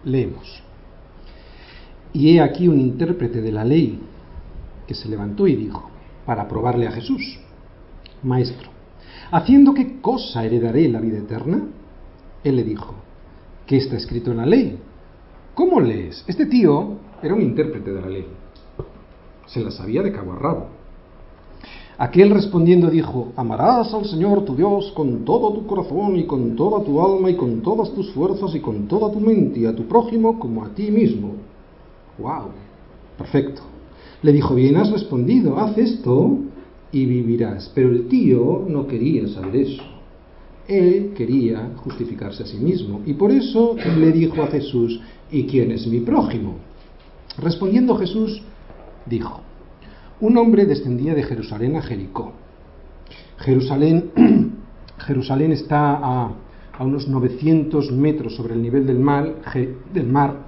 [0.09, 0.63] Leemos.
[2.13, 4.01] Y he aquí un intérprete de la ley
[4.87, 5.91] que se levantó y dijo,
[6.25, 7.39] para probarle a Jesús,
[8.23, 8.71] Maestro,
[9.31, 11.63] ¿haciendo qué cosa heredaré la vida eterna?
[12.43, 12.95] Él le dijo,
[13.67, 14.79] ¿qué está escrito en la ley?
[15.55, 16.25] ¿Cómo lees?
[16.27, 18.27] Este tío era un intérprete de la ley.
[19.47, 20.78] Se la sabía de cabo a rabo.
[22.01, 26.85] Aquel respondiendo dijo, amarás al Señor tu Dios con todo tu corazón y con toda
[26.85, 29.83] tu alma y con todas tus fuerzas y con toda tu mente y a tu
[29.89, 31.33] prójimo como a ti mismo.
[32.19, 32.51] ¡Wow!
[33.19, 33.63] Perfecto.
[34.23, 36.39] Le dijo, bien has respondido, haz esto
[36.93, 37.69] y vivirás.
[37.75, 39.83] Pero el tío no quería saber eso.
[40.69, 43.01] Él quería justificarse a sí mismo.
[43.07, 45.01] Y por eso le dijo a Jesús,
[45.33, 46.59] ¿y quién es mi prójimo?
[47.39, 48.41] Respondiendo Jesús,
[49.05, 49.41] dijo,
[50.21, 52.33] un hombre descendía de Jerusalén a Jericó.
[53.39, 54.11] Jerusalén,
[54.99, 56.33] Jerusalén está a,
[56.81, 59.37] unos 900 metros sobre el nivel del mar,
[59.93, 60.47] del mar.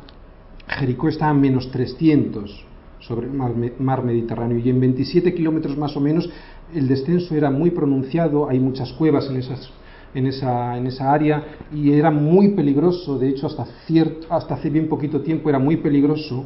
[0.68, 2.66] Jericó está a menos 300
[3.00, 6.28] sobre el mar, Mediterráneo y en 27 kilómetros más o menos
[6.74, 9.28] el descenso era muy pronunciado, hay muchas cuevas
[10.14, 15.58] en, esa, área y era muy peligroso, de hecho hasta hace bien poquito tiempo era
[15.58, 16.44] muy peligroso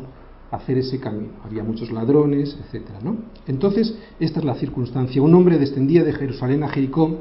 [0.54, 1.32] hacer ese camino.
[1.44, 3.16] Había muchos ladrones, etcétera, ¿no?
[3.46, 5.22] Entonces, esta es la circunstancia.
[5.22, 7.18] Un hombre descendía de Jerusalén a Jericó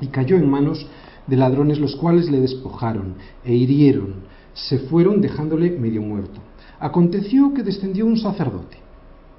[0.00, 0.86] y cayó en manos
[1.26, 4.14] de ladrones, los cuales le despojaron e hirieron.
[4.54, 6.40] Se fueron dejándole medio muerto.
[6.80, 8.78] Aconteció que descendió un sacerdote.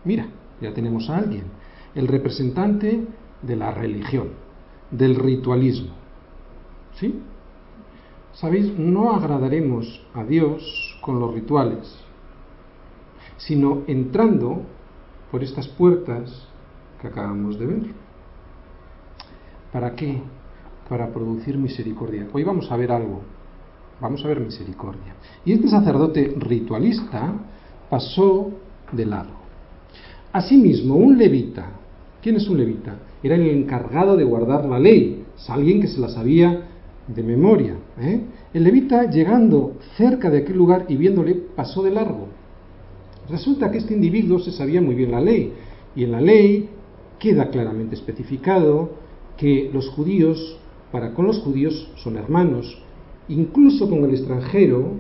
[0.06, 0.28] Mira,
[0.62, 1.44] ya tenemos a alguien,
[1.96, 3.06] el representante
[3.42, 4.30] de la religión,
[4.92, 5.90] del ritualismo.
[7.00, 7.20] ¿Sí?
[8.34, 8.78] ¿Sabéis?
[8.78, 11.88] No agradaremos a Dios con los rituales,
[13.40, 14.62] sino entrando
[15.32, 16.48] por estas puertas
[17.02, 17.82] que acabamos de ver.
[19.72, 20.22] ¿Para qué?
[20.88, 22.28] Para producir misericordia.
[22.34, 23.22] Hoy vamos a ver algo.
[24.02, 25.16] Vamos a ver misericordia.
[25.46, 27.34] Y este sacerdote ritualista
[27.90, 28.52] pasó
[28.92, 29.40] de largo.
[30.32, 31.72] Asimismo, un levita.
[32.22, 32.98] ¿Quién es un levita?
[33.24, 35.26] Era el encargado de guardar la ley.
[35.38, 36.68] Es alguien que se la sabía
[37.08, 37.76] de memoria.
[38.00, 38.22] ¿eh?
[38.54, 42.39] El levita, llegando cerca de aquel lugar y viéndole, pasó de largo.
[43.30, 45.54] Resulta que este individuo se sabía muy bien la ley.
[45.96, 46.70] Y en la ley
[47.20, 48.92] queda claramente especificado
[49.38, 50.58] que los judíos,
[50.92, 52.82] para con los judíos, son hermanos.
[53.28, 54.94] Incluso con el extranjero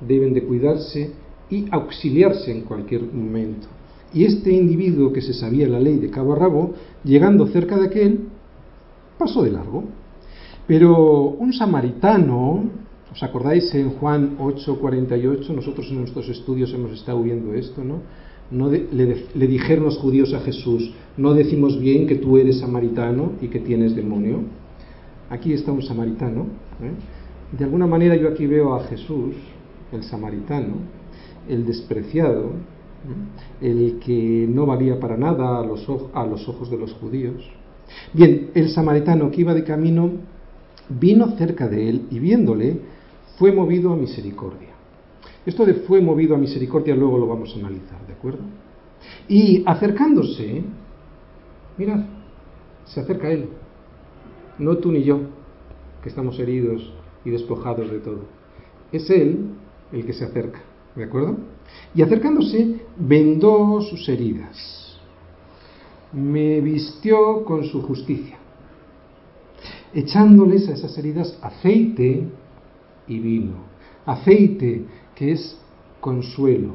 [0.00, 1.12] deben de cuidarse
[1.50, 3.68] y auxiliarse en cualquier momento.
[4.14, 7.86] Y este individuo que se sabía la ley de cabo a rabo, llegando cerca de
[7.86, 8.20] aquel,
[9.18, 9.84] pasó de largo.
[10.66, 12.64] Pero un samaritano,
[13.16, 15.48] ¿os acordáis en Juan 8:48?
[15.54, 18.00] Nosotros en nuestros estudios hemos estado viendo esto, ¿no?
[18.50, 18.86] no le,
[19.34, 23.58] le, dijeron los judíos a Jesús, no decimos bien que tú eres samaritano y que
[23.58, 24.42] tienes demonio.
[25.30, 26.42] Aquí está un samaritano.
[26.82, 27.56] ¿eh?
[27.56, 29.34] De alguna manera yo aquí veo a Jesús,
[29.92, 30.74] el samaritano,
[31.48, 32.52] el despreciado,
[33.60, 35.64] el que no valía para nada a
[36.26, 37.48] los ojos de los judíos.
[38.12, 40.10] Bien, el samaritano que iba de camino
[40.88, 42.80] vino cerca de él y viéndole
[43.38, 44.70] fue movido a misericordia.
[45.44, 48.40] Esto de fue movido a misericordia luego lo vamos a analizar, ¿de acuerdo?
[49.28, 50.62] Y acercándose,
[51.78, 52.04] mirad,
[52.84, 53.48] se acerca él,
[54.58, 55.20] no tú ni yo,
[56.02, 56.92] que estamos heridos
[57.24, 58.20] y despojados de todo.
[58.92, 59.50] Es él
[59.92, 60.60] el que se acerca,
[60.94, 61.36] ¿de acuerdo?
[61.94, 65.00] Y acercándose, vendó sus heridas,
[66.12, 68.36] me vistió con su justicia,
[69.94, 72.26] echándoles a esas heridas aceite
[73.08, 73.54] y vino.
[74.04, 75.58] Aceite que es
[76.00, 76.74] consuelo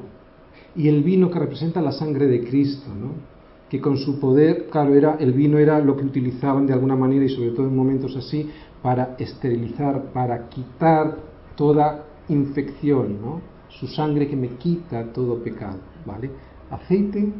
[0.76, 3.32] y el vino que representa la sangre de Cristo, ¿no?
[3.70, 7.24] que con su poder, claro, era, el vino era lo que utilizaban de alguna manera
[7.24, 8.50] y sobre todo en momentos así
[8.82, 11.17] para esterilizar, para quitar
[11.56, 13.41] toda infección, ¿no?
[13.70, 16.30] su sangre que me quita todo pecado, ¿vale?
[16.70, 17.32] Aceite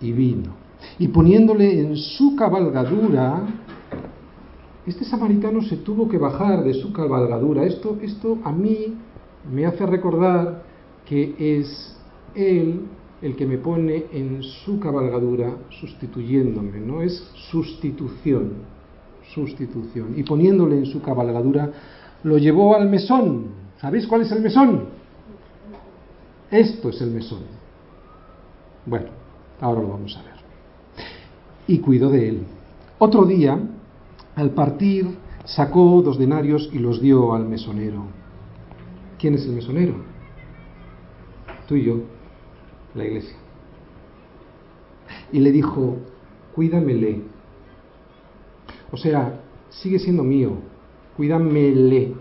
[0.00, 0.52] y vino.
[0.98, 3.59] Y poniéndole en su cabalgadura,
[4.90, 7.64] este samaritano se tuvo que bajar de su cabalgadura.
[7.64, 8.94] Esto, esto a mí
[9.50, 10.62] me hace recordar
[11.06, 11.96] que es
[12.34, 12.82] él
[13.22, 17.02] el que me pone en su cabalgadura sustituyéndome, ¿no?
[17.02, 18.52] Es sustitución,
[19.32, 20.14] sustitución.
[20.16, 21.70] Y poniéndole en su cabalgadura,
[22.24, 23.46] lo llevó al mesón.
[23.80, 24.86] ¿Sabéis cuál es el mesón?
[26.50, 27.42] Esto es el mesón.
[28.86, 29.06] Bueno,
[29.60, 30.34] ahora lo vamos a ver.
[31.68, 32.42] Y cuidó de él.
[32.98, 33.58] Otro día,
[34.40, 35.06] al partir,
[35.44, 38.04] sacó dos denarios y los dio al mesonero.
[39.18, 39.94] ¿Quién es el mesonero?
[41.68, 41.96] Tú y yo,
[42.94, 43.36] la iglesia.
[45.32, 45.96] Y le dijo,
[46.54, 47.22] cuídamele.
[48.90, 50.52] O sea, sigue siendo mío,
[51.16, 52.14] cuídamele.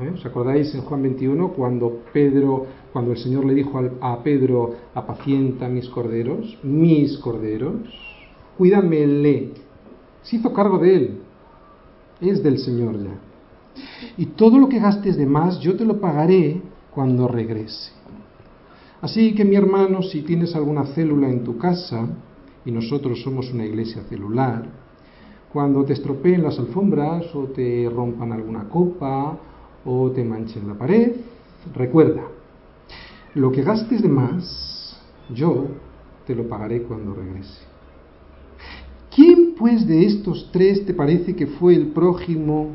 [0.00, 0.12] ¿Eh?
[0.14, 5.68] ¿Os acordáis en Juan 21 cuando Pedro cuando el Señor le dijo a Pedro, apacienta
[5.68, 7.76] mis corderos, mis corderos,
[8.56, 9.52] cuídamele.
[10.22, 11.18] Se hizo cargo de él.
[12.20, 13.14] Es del Señor ya.
[14.16, 17.92] Y todo lo que gastes de más, yo te lo pagaré cuando regrese.
[19.00, 22.08] Así que mi hermano, si tienes alguna célula en tu casa,
[22.64, 24.66] y nosotros somos una iglesia celular,
[25.52, 29.38] cuando te estropeen las alfombras o te rompan alguna copa
[29.84, 31.12] o te manchen la pared,
[31.74, 32.22] recuerda,
[33.34, 35.00] lo que gastes de más,
[35.32, 35.66] yo
[36.26, 37.77] te lo pagaré cuando regrese.
[39.18, 42.68] ¿Quién pues de estos tres te parece que fue el prójimo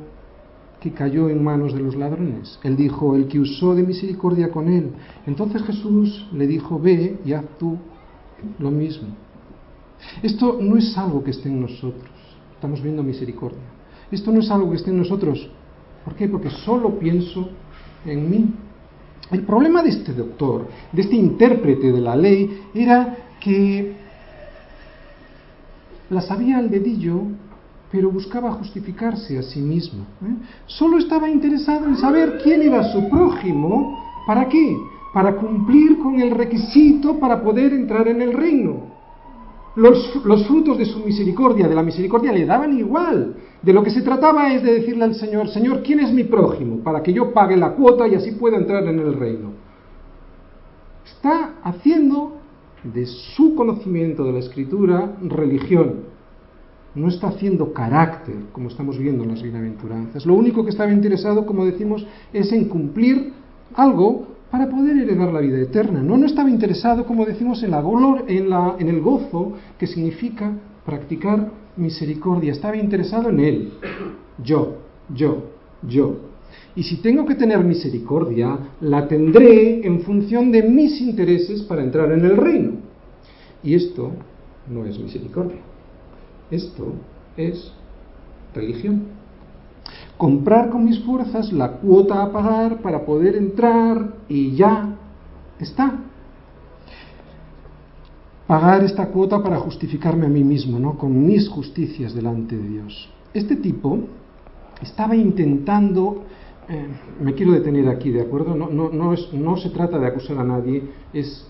[0.82, 2.60] que cayó en manos de los ladrones?
[2.64, 4.90] Él dijo, el que usó de misericordia con él.
[5.26, 7.78] Entonces Jesús le dijo, ve y haz tú
[8.60, 9.08] lo mismo.
[10.22, 12.12] Esto no es algo que esté en nosotros.
[12.56, 13.64] Estamos viendo misericordia.
[14.12, 15.50] Esto no es algo que esté en nosotros.
[16.04, 16.28] ¿Por qué?
[16.28, 17.48] Porque solo pienso
[18.06, 18.54] en mí.
[19.32, 24.03] El problema de este doctor, de este intérprete de la ley, era que
[26.14, 27.24] la sabía al dedillo,
[27.92, 30.04] pero buscaba justificarse a sí mismo.
[30.24, 30.36] ¿eh?
[30.66, 34.00] Solo estaba interesado en saber quién era su prójimo.
[34.26, 34.78] ¿Para qué?
[35.14, 38.94] Para cumplir con el requisito para poder entrar en el reino.
[39.76, 43.36] Los, los, frutos de su misericordia, de la misericordia, le daban igual.
[43.62, 46.78] De lo que se trataba es de decirle al Señor, Señor, ¿quién es mi prójimo?
[46.84, 49.52] Para que yo pague la cuota y así pueda entrar en el reino.
[51.06, 52.43] Está haciendo
[52.84, 56.14] de su conocimiento de la escritura religión.
[56.96, 60.26] No está haciendo carácter, como estamos viendo en las bienaventuranzas.
[60.26, 63.34] Lo único que estaba interesado, como decimos, es en cumplir
[63.74, 66.04] algo para poder heredar la vida eterna.
[66.04, 67.84] No, no estaba interesado, como decimos, en, la,
[68.28, 70.54] en, la, en el gozo que significa
[70.86, 72.52] practicar misericordia.
[72.52, 73.74] Estaba interesado en él.
[74.44, 74.76] Yo,
[75.10, 75.46] yo,
[75.82, 76.33] yo.
[76.76, 82.12] Y si tengo que tener misericordia, la tendré en función de mis intereses para entrar
[82.12, 82.72] en el reino.
[83.62, 84.12] Y esto
[84.70, 85.62] no es misericordia.
[86.50, 86.94] Esto
[87.38, 87.72] es
[88.54, 89.14] religión
[90.18, 94.96] comprar con mis fuerzas la cuota a pagar para poder entrar y ya
[95.60, 96.00] está.
[98.48, 100.98] Pagar esta cuota para justificarme a mí mismo, ¿no?
[100.98, 103.10] Con mis justicias delante de Dios.
[103.34, 104.00] Este tipo
[104.82, 106.24] estaba intentando,
[106.70, 106.88] eh,
[107.22, 108.56] me quiero detener aquí, ¿de acuerdo?
[108.56, 111.48] No, es, no se trata de acusar a nadie, es,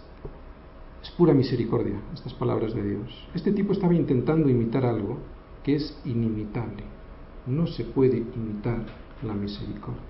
[1.02, 3.28] es pura misericordia, estas palabras de Dios.
[3.34, 5.18] Este tipo estaba intentando imitar algo
[5.64, 6.84] que es inimitable
[7.46, 8.86] no se puede imitar
[9.26, 10.02] la misericordia.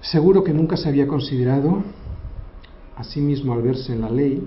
[0.00, 1.82] Seguro que nunca se había considerado
[2.96, 4.42] a sí mismo al verse en la ley,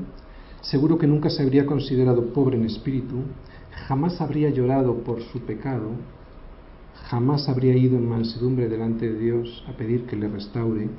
[0.62, 3.24] seguro que nunca se habría considerado pobre en espíritu,
[3.88, 5.92] jamás habría llorado por su pecado,
[7.10, 10.90] jamás habría ido en mansedumbre delante de Dios a pedir que le restaure,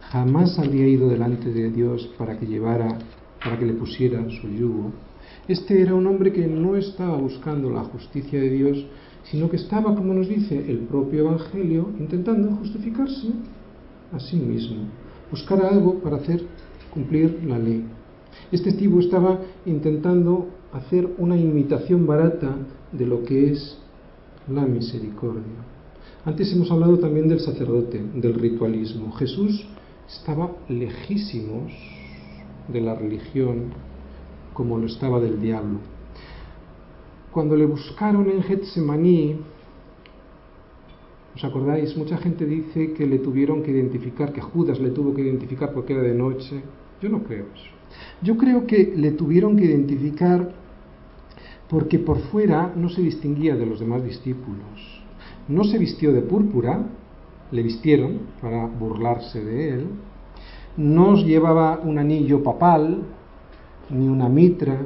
[0.00, 2.98] jamás habría ido delante de Dios para que llevara,
[3.42, 4.92] para que le pusiera su yugo.
[5.46, 8.86] Este era un hombre que no estaba buscando la justicia de Dios,
[9.24, 13.28] sino que estaba, como nos dice el propio Evangelio, intentando justificarse
[14.12, 14.84] a sí mismo,
[15.30, 16.42] buscar algo para hacer
[16.90, 17.84] cumplir la ley.
[18.50, 22.56] Este tipo estaba intentando hacer una imitación barata
[22.92, 23.78] de lo que es
[24.48, 25.64] la misericordia.
[26.24, 29.12] Antes hemos hablado también del sacerdote, del ritualismo.
[29.12, 29.66] Jesús
[30.08, 31.72] estaba lejísimos
[32.68, 33.72] de la religión
[34.54, 35.78] como lo estaba del diablo
[37.38, 39.36] cuando le buscaron en Getsemaní,
[41.36, 41.96] ¿os acordáis?
[41.96, 45.92] Mucha gente dice que le tuvieron que identificar, que Judas le tuvo que identificar porque
[45.92, 46.62] era de noche.
[47.00, 47.70] Yo no creo eso.
[48.22, 50.52] Yo creo que le tuvieron que identificar
[51.68, 55.02] porque por fuera no se distinguía de los demás discípulos.
[55.48, 56.82] No se vistió de púrpura,
[57.50, 59.86] le vistieron para burlarse de él.
[60.76, 63.02] No llevaba un anillo papal,
[63.90, 64.78] ni una mitra,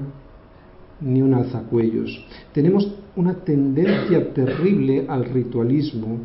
[1.00, 2.24] ni un alzacuellos.
[2.52, 6.18] Tenemos una tendencia terrible al ritualismo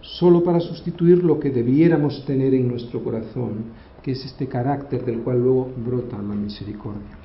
[0.00, 3.64] solo para sustituir lo que debiéramos tener en nuestro corazón,
[4.02, 7.18] que es este carácter del cual luego brota la misericordia.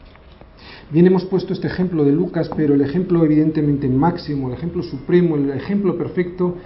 [0.92, 5.36] Bien hemos puesto este ejemplo de Lucas, pero el ejemplo evidentemente máximo, el ejemplo supremo,
[5.36, 6.58] el ejemplo perfecto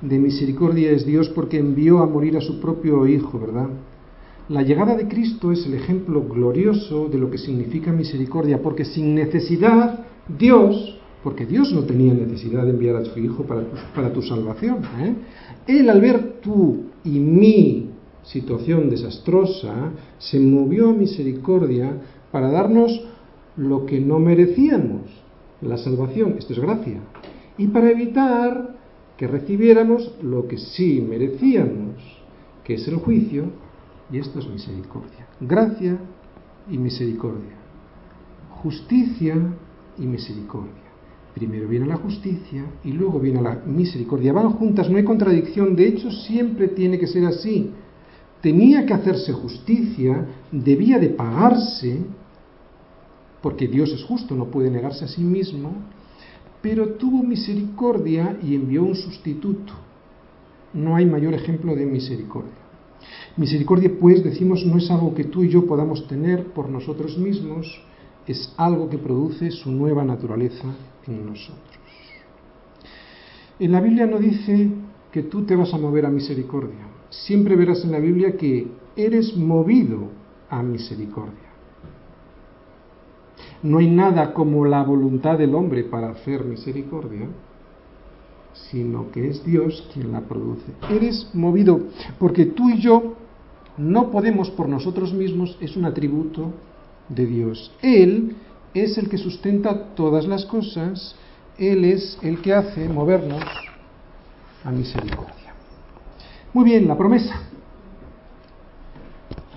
[0.00, 3.68] de misericordia es Dios porque envió a morir a su propio Hijo, ¿verdad?
[4.48, 9.14] La llegada de Cristo es el ejemplo glorioso de lo que significa misericordia, porque sin
[9.14, 14.78] necesidad Dios, porque Dios no tenía necesidad de enviar a su Hijo para tu, salvación,
[15.00, 15.14] ¿eh?
[15.68, 17.90] Él al ver tu y mi
[18.24, 21.92] situación desastrosa, se movió a misericordia
[22.32, 22.90] para darnos
[23.58, 25.02] lo que no merecíamos,
[25.60, 27.00] la salvación, esto es gracia,
[27.58, 28.76] y para evitar
[29.16, 31.96] que recibiéramos lo que sí merecíamos,
[32.62, 33.46] que es el juicio
[34.12, 35.26] y esto es misericordia.
[35.40, 35.98] Gracia
[36.70, 37.56] y misericordia.
[38.62, 39.34] Justicia
[39.98, 40.72] y misericordia.
[41.34, 44.32] Primero viene la justicia y luego viene la misericordia.
[44.32, 45.74] Van juntas, no hay contradicción.
[45.74, 47.70] De hecho, siempre tiene que ser así.
[48.40, 51.98] Tenía que hacerse justicia, debía de pagarse,
[53.42, 55.72] porque Dios es justo, no puede negarse a sí mismo,
[56.60, 59.72] pero tuvo misericordia y envió un sustituto.
[60.74, 62.52] No hay mayor ejemplo de misericordia.
[63.36, 67.80] Misericordia, pues, decimos, no es algo que tú y yo podamos tener por nosotros mismos,
[68.26, 70.74] es algo que produce su nueva naturaleza
[71.06, 71.78] en nosotros.
[73.58, 74.70] En la Biblia no dice
[75.12, 76.86] que tú te vas a mover a misericordia.
[77.08, 80.10] Siempre verás en la Biblia que eres movido
[80.50, 81.47] a misericordia.
[83.62, 87.26] No hay nada como la voluntad del hombre para hacer misericordia,
[88.70, 90.72] sino que es Dios quien la produce.
[90.90, 91.80] Eres movido
[92.18, 93.14] porque tú y yo
[93.76, 96.52] no podemos por nosotros mismos, es un atributo
[97.08, 97.72] de Dios.
[97.82, 98.36] Él
[98.74, 101.14] es el que sustenta todas las cosas,
[101.58, 103.42] Él es el que hace movernos
[104.64, 105.54] a misericordia.
[106.52, 107.42] Muy bien, la promesa.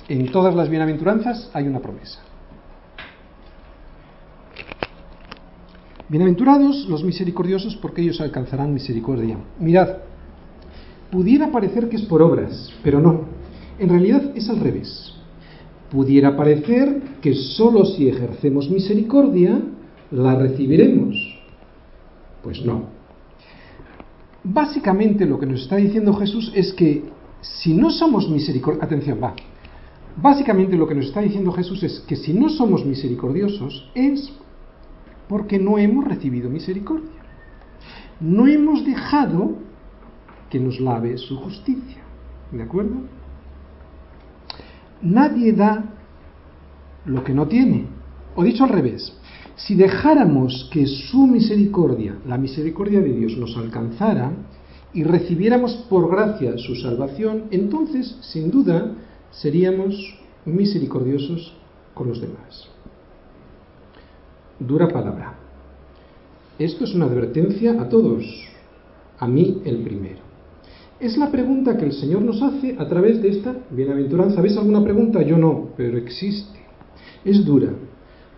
[0.08, 2.20] En todas las bienaventuranzas hay una promesa.
[6.12, 9.38] Bienaventurados los misericordiosos porque ellos alcanzarán misericordia.
[9.62, 10.00] Mirad,
[11.10, 13.22] pudiera parecer que es por obras, pero no.
[13.80, 15.14] En realidad es al revés.
[15.90, 19.62] Pudiera parecer que sólo si ejercemos misericordia
[20.12, 21.16] la recibiremos.
[22.44, 22.88] Pues no.
[24.44, 27.06] Básicamente lo que nos está diciendo Jesús es que
[27.40, 29.34] si no somos misericordiosos, atención, va.
[30.18, 34.30] Básicamente lo que nos está diciendo Jesús es que si no somos misericordiosos es
[35.32, 37.22] porque no hemos recibido misericordia.
[38.20, 39.54] No hemos dejado
[40.50, 42.02] que nos lave su justicia.
[42.52, 42.98] ¿De acuerdo?
[45.02, 45.86] Nadie da
[47.06, 47.86] lo que no tiene.
[48.36, 49.18] O dicho al revés,
[49.56, 54.34] si dejáramos que su misericordia, la misericordia de Dios, nos alcanzara
[54.92, 58.98] y recibiéramos por gracia su salvación, entonces, sin duda,
[59.32, 59.96] seríamos
[60.44, 61.56] misericordiosos
[61.94, 62.71] con los demás.
[64.68, 65.34] Dura palabra.
[66.60, 68.24] Esto es una advertencia a todos,
[69.18, 70.20] a mí el primero.
[71.00, 74.40] Es la pregunta que el Señor nos hace a través de esta bienaventuranza.
[74.40, 75.24] ¿Ves alguna pregunta?
[75.24, 76.60] Yo no, pero existe.
[77.26, 77.70] Es dura,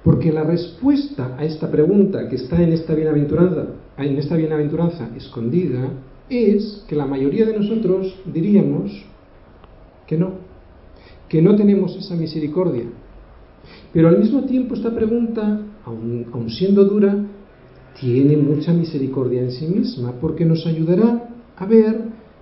[0.06, 3.66] porque la respuesta a esta pregunta que está en esta bienaventuranza,
[3.98, 5.90] en esta bienaventuranza escondida,
[6.30, 8.94] es que la mayoría de nosotros diríamos
[10.08, 10.36] que no,
[11.28, 12.86] que no tenemos esa misericordia.
[13.92, 17.26] Pero al mismo tiempo esta pregunta, aun, siendo dura,
[18.00, 22.02] tiene mucha misericordia en sí misma, porque nos ayudará a ver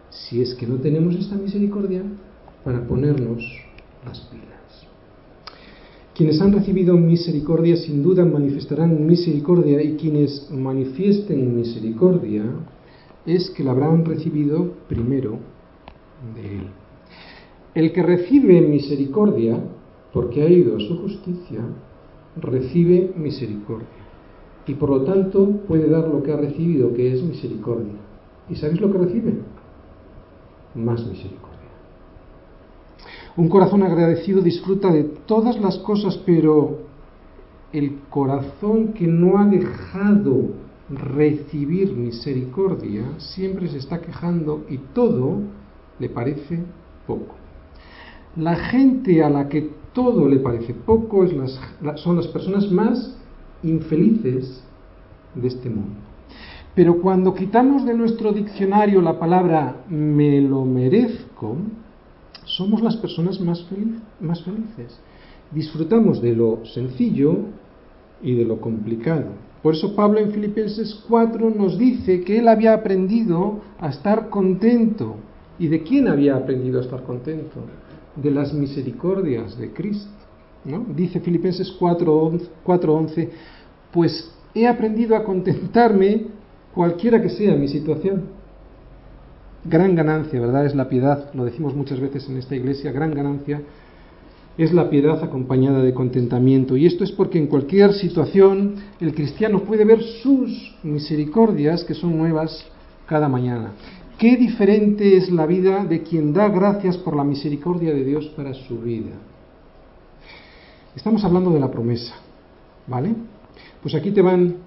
[0.09, 2.03] si es que no tenemos esta misericordia
[2.63, 3.43] para ponernos
[4.05, 4.47] las pilas.
[6.15, 12.43] Quienes han recibido misericordia sin duda manifestarán misericordia y quienes manifiesten misericordia
[13.25, 15.39] es que la habrán recibido primero
[16.35, 16.67] de Él.
[17.73, 19.57] El que recibe misericordia,
[20.13, 21.61] porque ha ido a su justicia,
[22.35, 23.87] recibe misericordia.
[24.67, 27.93] Y por lo tanto puede dar lo que ha recibido, que es misericordia.
[28.49, 29.33] ¿Y sabéis lo que recibe?
[30.75, 31.51] Más misericordia.
[33.37, 36.79] Un corazón agradecido disfruta de todas las cosas, pero
[37.71, 40.49] el corazón que no ha dejado
[40.89, 45.37] recibir misericordia siempre se está quejando y todo
[45.99, 46.59] le parece
[47.07, 47.35] poco.
[48.35, 51.33] La gente a la que todo le parece poco es
[51.95, 53.17] son las personas más
[53.63, 54.63] infelices
[55.35, 55.99] de este mundo.
[56.73, 61.57] Pero cuando quitamos de nuestro diccionario la palabra me lo merezco,
[62.45, 63.65] somos las personas más,
[64.19, 64.99] más felices.
[65.51, 67.37] Disfrutamos de lo sencillo
[68.21, 69.25] y de lo complicado.
[69.61, 75.17] Por eso Pablo en Filipenses 4 nos dice que él había aprendido a estar contento.
[75.59, 77.59] ¿Y de quién había aprendido a estar contento?
[78.15, 80.09] De las misericordias de Cristo.
[80.65, 80.85] ¿no?
[80.95, 83.29] Dice Filipenses 4.11,
[83.91, 86.27] pues he aprendido a contentarme
[86.73, 88.23] cualquiera que sea mi situación.
[89.63, 90.65] Gran ganancia, ¿verdad?
[90.65, 93.61] Es la piedad, lo decimos muchas veces en esta iglesia, gran ganancia
[94.57, 96.75] es la piedad acompañada de contentamiento.
[96.75, 102.17] Y esto es porque en cualquier situación el cristiano puede ver sus misericordias que son
[102.17, 102.65] nuevas
[103.07, 103.71] cada mañana.
[104.17, 108.53] Qué diferente es la vida de quien da gracias por la misericordia de Dios para
[108.53, 109.11] su vida.
[110.95, 112.13] Estamos hablando de la promesa,
[112.87, 113.15] ¿vale?
[113.81, 114.57] Pues aquí te van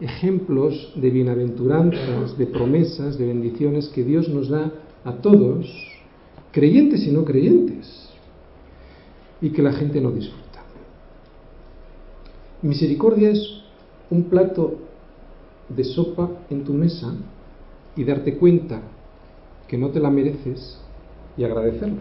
[0.00, 4.72] ejemplos de bienaventuranzas, de promesas, de bendiciones que Dios nos da
[5.04, 5.66] a todos,
[6.52, 8.10] creyentes y no creyentes
[9.40, 10.62] y que la gente no disfruta.
[12.62, 13.62] Misericordia es
[14.10, 14.78] un plato
[15.68, 17.14] de sopa en tu mesa
[17.96, 18.80] y darte cuenta
[19.68, 20.78] que no te la mereces
[21.36, 22.00] y agradecerlo.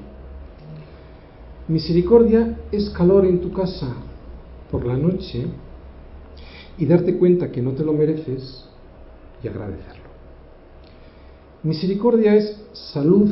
[1.67, 3.93] Misericordia es calor en tu casa
[4.69, 5.45] por la noche
[6.77, 8.65] y darte cuenta que no te lo mereces
[9.41, 10.03] y agradecerlo.
[11.63, 13.31] Misericordia es salud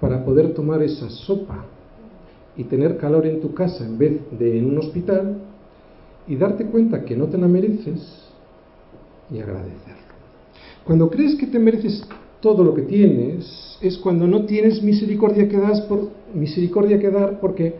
[0.00, 1.66] para poder tomar esa sopa
[2.56, 5.38] y tener calor en tu casa en vez de en un hospital
[6.26, 8.00] y darte cuenta que no te la mereces
[9.30, 10.05] y agradecerlo.
[10.86, 12.06] Cuando crees que te mereces
[12.40, 15.84] todo lo que tienes, es cuando no tienes misericordia que, das
[16.32, 17.74] misericordia que dar porque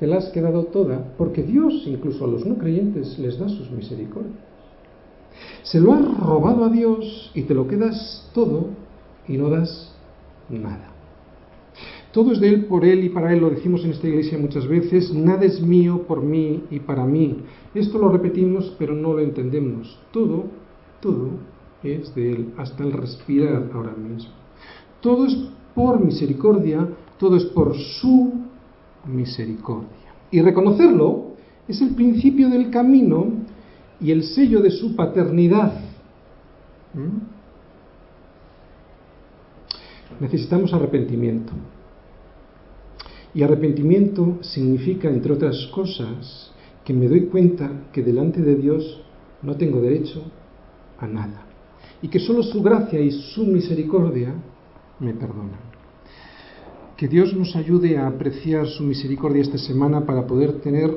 [0.00, 3.70] te la has quedado toda, porque Dios incluso a los no creyentes les da sus
[3.70, 4.34] misericordias.
[5.62, 8.70] Se lo has robado a Dios y te lo quedas todo
[9.28, 9.94] y no das
[10.48, 10.90] nada.
[12.12, 14.66] Todo es de Él, por Él y para Él, lo decimos en esta iglesia muchas
[14.66, 17.36] veces, nada es mío por mí y para mí.
[17.72, 19.96] Esto lo repetimos, pero no lo entendemos.
[20.10, 20.46] Todo,
[21.00, 24.30] todo es de Él, hasta el respirar ahora mismo.
[25.00, 25.36] Todo es
[25.74, 28.32] por misericordia, todo es por su
[29.06, 29.88] misericordia.
[30.30, 31.32] Y reconocerlo
[31.66, 33.26] es el principio del camino
[34.00, 35.72] y el sello de su paternidad.
[36.94, 37.38] ¿Mm?
[40.20, 41.52] Necesitamos arrepentimiento.
[43.34, 46.50] Y arrepentimiento significa, entre otras cosas,
[46.84, 49.02] que me doy cuenta que delante de Dios
[49.42, 50.22] no tengo derecho
[50.98, 51.47] a nada.
[52.02, 54.34] Y que solo su gracia y su misericordia
[55.00, 55.68] me perdonan.
[56.96, 60.90] Que Dios nos ayude a apreciar su misericordia esta semana para poder tener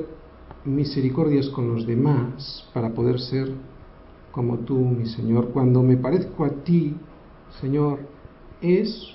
[0.64, 3.52] misericordias con los demás, para poder ser
[4.32, 5.50] como tú, mi Señor.
[5.50, 6.94] Cuando me parezco a ti,
[7.60, 8.00] Señor,
[8.60, 9.12] es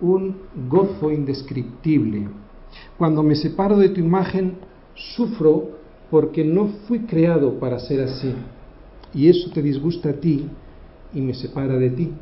[0.00, 0.36] un
[0.68, 2.28] gozo indescriptible.
[2.98, 4.58] Cuando me separo de tu imagen,
[4.94, 5.70] sufro
[6.10, 8.34] porque no fui creado para ser así.
[9.14, 10.48] Y eso te disgusta a ti
[11.12, 12.12] y me separa de ti,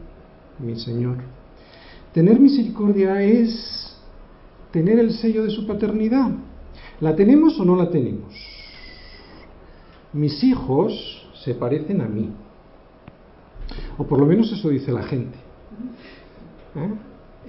[0.58, 1.16] mi Señor.
[2.12, 3.96] Tener misericordia es
[4.72, 6.30] tener el sello de su paternidad.
[7.00, 8.34] ¿La tenemos o no la tenemos?
[10.12, 12.30] Mis hijos se parecen a mí.
[13.98, 15.36] O por lo menos eso dice la gente.
[16.76, 16.90] ¿Eh?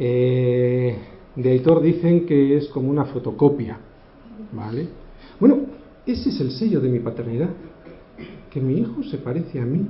[0.01, 0.97] Eh,
[1.35, 3.79] de Aitor dicen que es como una fotocopia.
[4.51, 4.87] ¿Vale?
[5.39, 5.59] Bueno,
[6.05, 7.49] ese es el sello de mi paternidad.
[8.49, 9.87] Que mi hijo se parece a mí.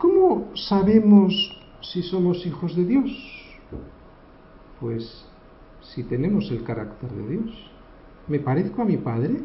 [0.00, 1.34] ¿Cómo sabemos
[1.82, 3.10] si somos hijos de Dios?
[4.80, 5.26] Pues
[5.82, 7.50] si tenemos el carácter de Dios.
[8.26, 9.42] ¿Me parezco a mi padre?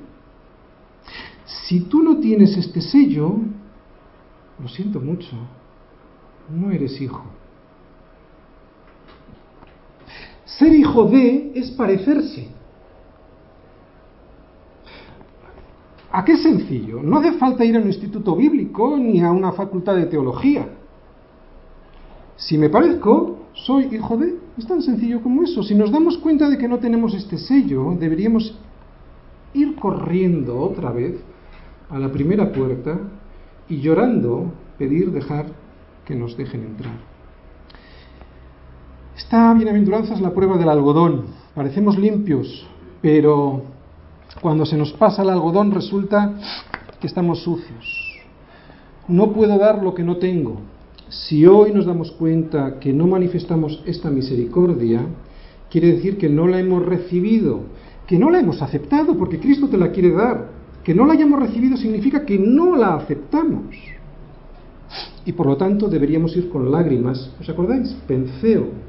[1.44, 3.36] Si tú no tienes este sello,
[4.58, 5.36] lo siento mucho,
[6.50, 7.26] no eres hijo.
[10.46, 12.48] Ser hijo de es parecerse.
[16.16, 17.04] ¿A qué sencillo?
[17.04, 20.66] No hace falta ir a un instituto bíblico ni a una facultad de teología.
[22.38, 24.34] Si me parezco, soy hijo de...
[24.58, 25.62] Es tan sencillo como eso.
[25.62, 28.58] Si nos damos cuenta de que no tenemos este sello, deberíamos
[29.54, 31.20] ir corriendo otra vez
[31.90, 32.98] a la primera puerta
[33.68, 35.48] y llorando pedir dejar
[36.06, 36.96] que nos dejen entrar.
[39.18, 41.26] Esta bienaventuranza es la prueba del algodón.
[41.54, 42.66] Parecemos limpios,
[43.02, 43.75] pero
[44.42, 46.34] cuando se nos pasa el algodón resulta
[47.00, 48.22] que estamos sucios.
[49.08, 50.62] No puedo dar lo que no tengo.
[51.10, 55.06] Si hoy nos damos cuenta que no manifestamos esta misericordia,
[55.70, 57.62] quiere decir que no la hemos recibido,
[58.08, 60.50] que no la hemos aceptado, porque Cristo te la quiere dar.
[60.84, 63.76] Que no la hayamos recibido significa que no la aceptamos.
[65.26, 67.96] Y por lo tanto deberíamos ir con lágrimas, ¿os acordáis?
[68.08, 68.85] Penseo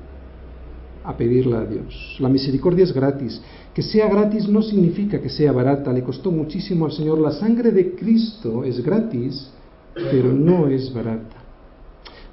[1.07, 2.16] a pedirla a Dios.
[2.18, 3.40] La misericordia es gratis.
[3.72, 5.92] Que sea gratis no significa que sea barata.
[5.92, 7.18] Le costó muchísimo al Señor.
[7.18, 9.50] La sangre de Cristo es gratis,
[9.94, 11.36] pero no es barata.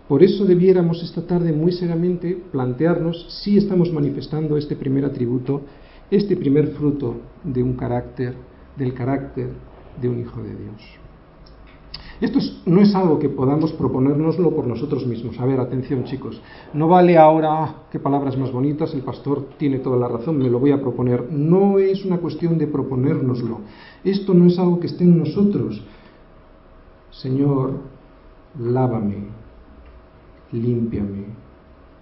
[0.07, 5.61] Por eso debiéramos esta tarde muy seriamente plantearnos si estamos manifestando este primer atributo,
[6.11, 8.33] este primer fruto de un carácter,
[8.75, 9.49] del carácter
[10.01, 11.02] de un hijo de Dios.
[12.23, 15.37] Esto no es algo que podamos proponérnoslo por nosotros mismos.
[15.41, 16.41] A ver, atención chicos,
[16.73, 20.49] no vale ahora, ah, qué palabras más bonitas, el pastor tiene toda la razón, me
[20.49, 21.29] lo voy a proponer.
[21.33, 23.59] No es una cuestión de proponérnoslo.
[24.05, 25.83] Esto no es algo que esté en nosotros.
[27.11, 27.73] Señor,
[28.57, 29.25] lávame,
[30.53, 31.25] límpiame,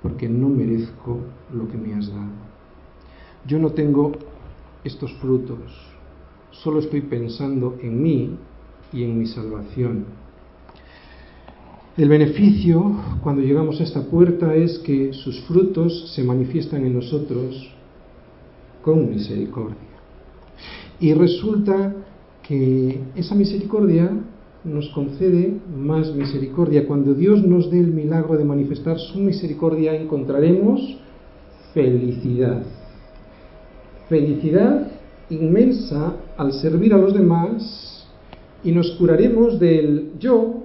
[0.03, 1.17] porque no merezco
[1.51, 2.29] lo que me has dado.
[3.47, 4.11] Yo no tengo
[4.83, 5.97] estos frutos,
[6.51, 8.37] solo estoy pensando en mí
[8.93, 10.05] y en mi salvación.
[11.97, 17.69] El beneficio cuando llegamos a esta puerta es que sus frutos se manifiestan en nosotros
[18.81, 19.75] con misericordia.
[20.99, 21.93] Y resulta
[22.43, 24.11] que esa misericordia
[24.63, 26.87] nos concede más misericordia.
[26.87, 30.97] Cuando Dios nos dé el milagro de manifestar su misericordia, encontraremos
[31.73, 32.63] felicidad.
[34.07, 34.91] Felicidad
[35.29, 38.00] inmensa al servir a los demás
[38.63, 40.63] y nos curaremos del yo,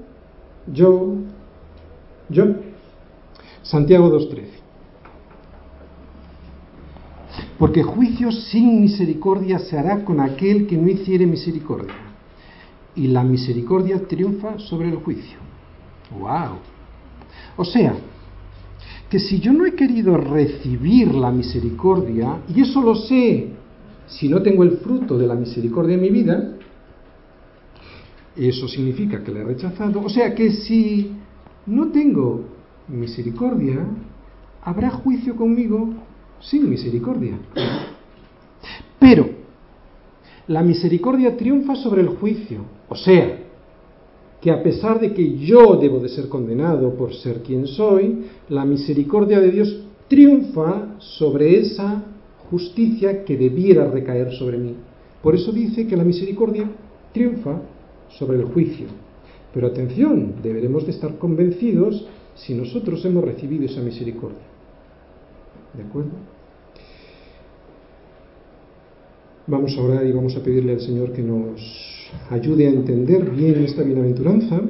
[0.73, 1.15] yo,
[2.29, 2.45] yo.
[3.63, 4.45] Santiago 2.13.
[7.59, 11.95] Porque juicio sin misericordia se hará con aquel que no hiciere misericordia
[12.95, 15.39] y la misericordia triunfa sobre el juicio.
[16.19, 16.59] ¡Wow!
[17.57, 17.95] O sea,
[19.09, 23.51] que si yo no he querido recibir la misericordia, y eso lo sé
[24.07, 26.56] si no tengo el fruto de la misericordia en mi vida,
[28.37, 30.03] eso significa que la he rechazado.
[30.03, 31.13] O sea que si
[31.67, 32.45] no tengo
[32.89, 33.79] misericordia,
[34.63, 35.89] habrá juicio conmigo
[36.41, 37.39] sin misericordia.
[38.99, 39.29] Pero
[40.49, 42.61] la misericordia triunfa sobre el juicio.
[42.89, 43.39] O sea,
[44.41, 48.65] que a pesar de que yo debo de ser condenado por ser quien soy, la
[48.65, 52.05] misericordia de Dios triunfa sobre esa
[52.51, 54.75] justicia que debiera recaer sobre mí.
[55.23, 56.71] Por eso dice que la misericordia
[57.13, 57.61] triunfa
[58.11, 58.87] sobre el juicio.
[59.53, 64.47] Pero atención, deberemos de estar convencidos si nosotros hemos recibido esa misericordia.
[65.75, 66.11] ¿De acuerdo?
[69.47, 73.65] Vamos a orar y vamos a pedirle al Señor que nos ayude a entender bien
[73.65, 74.61] esta bienaventuranza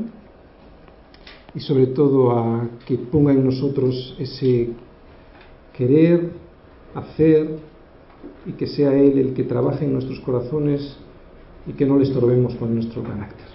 [1.55, 4.69] y sobre todo a que ponga en nosotros ese
[5.73, 6.31] querer
[6.95, 7.59] hacer
[8.45, 10.97] y que sea Él el que trabaje en nuestros corazones
[11.67, 13.46] y que no le estorbemos con nuestro carácter.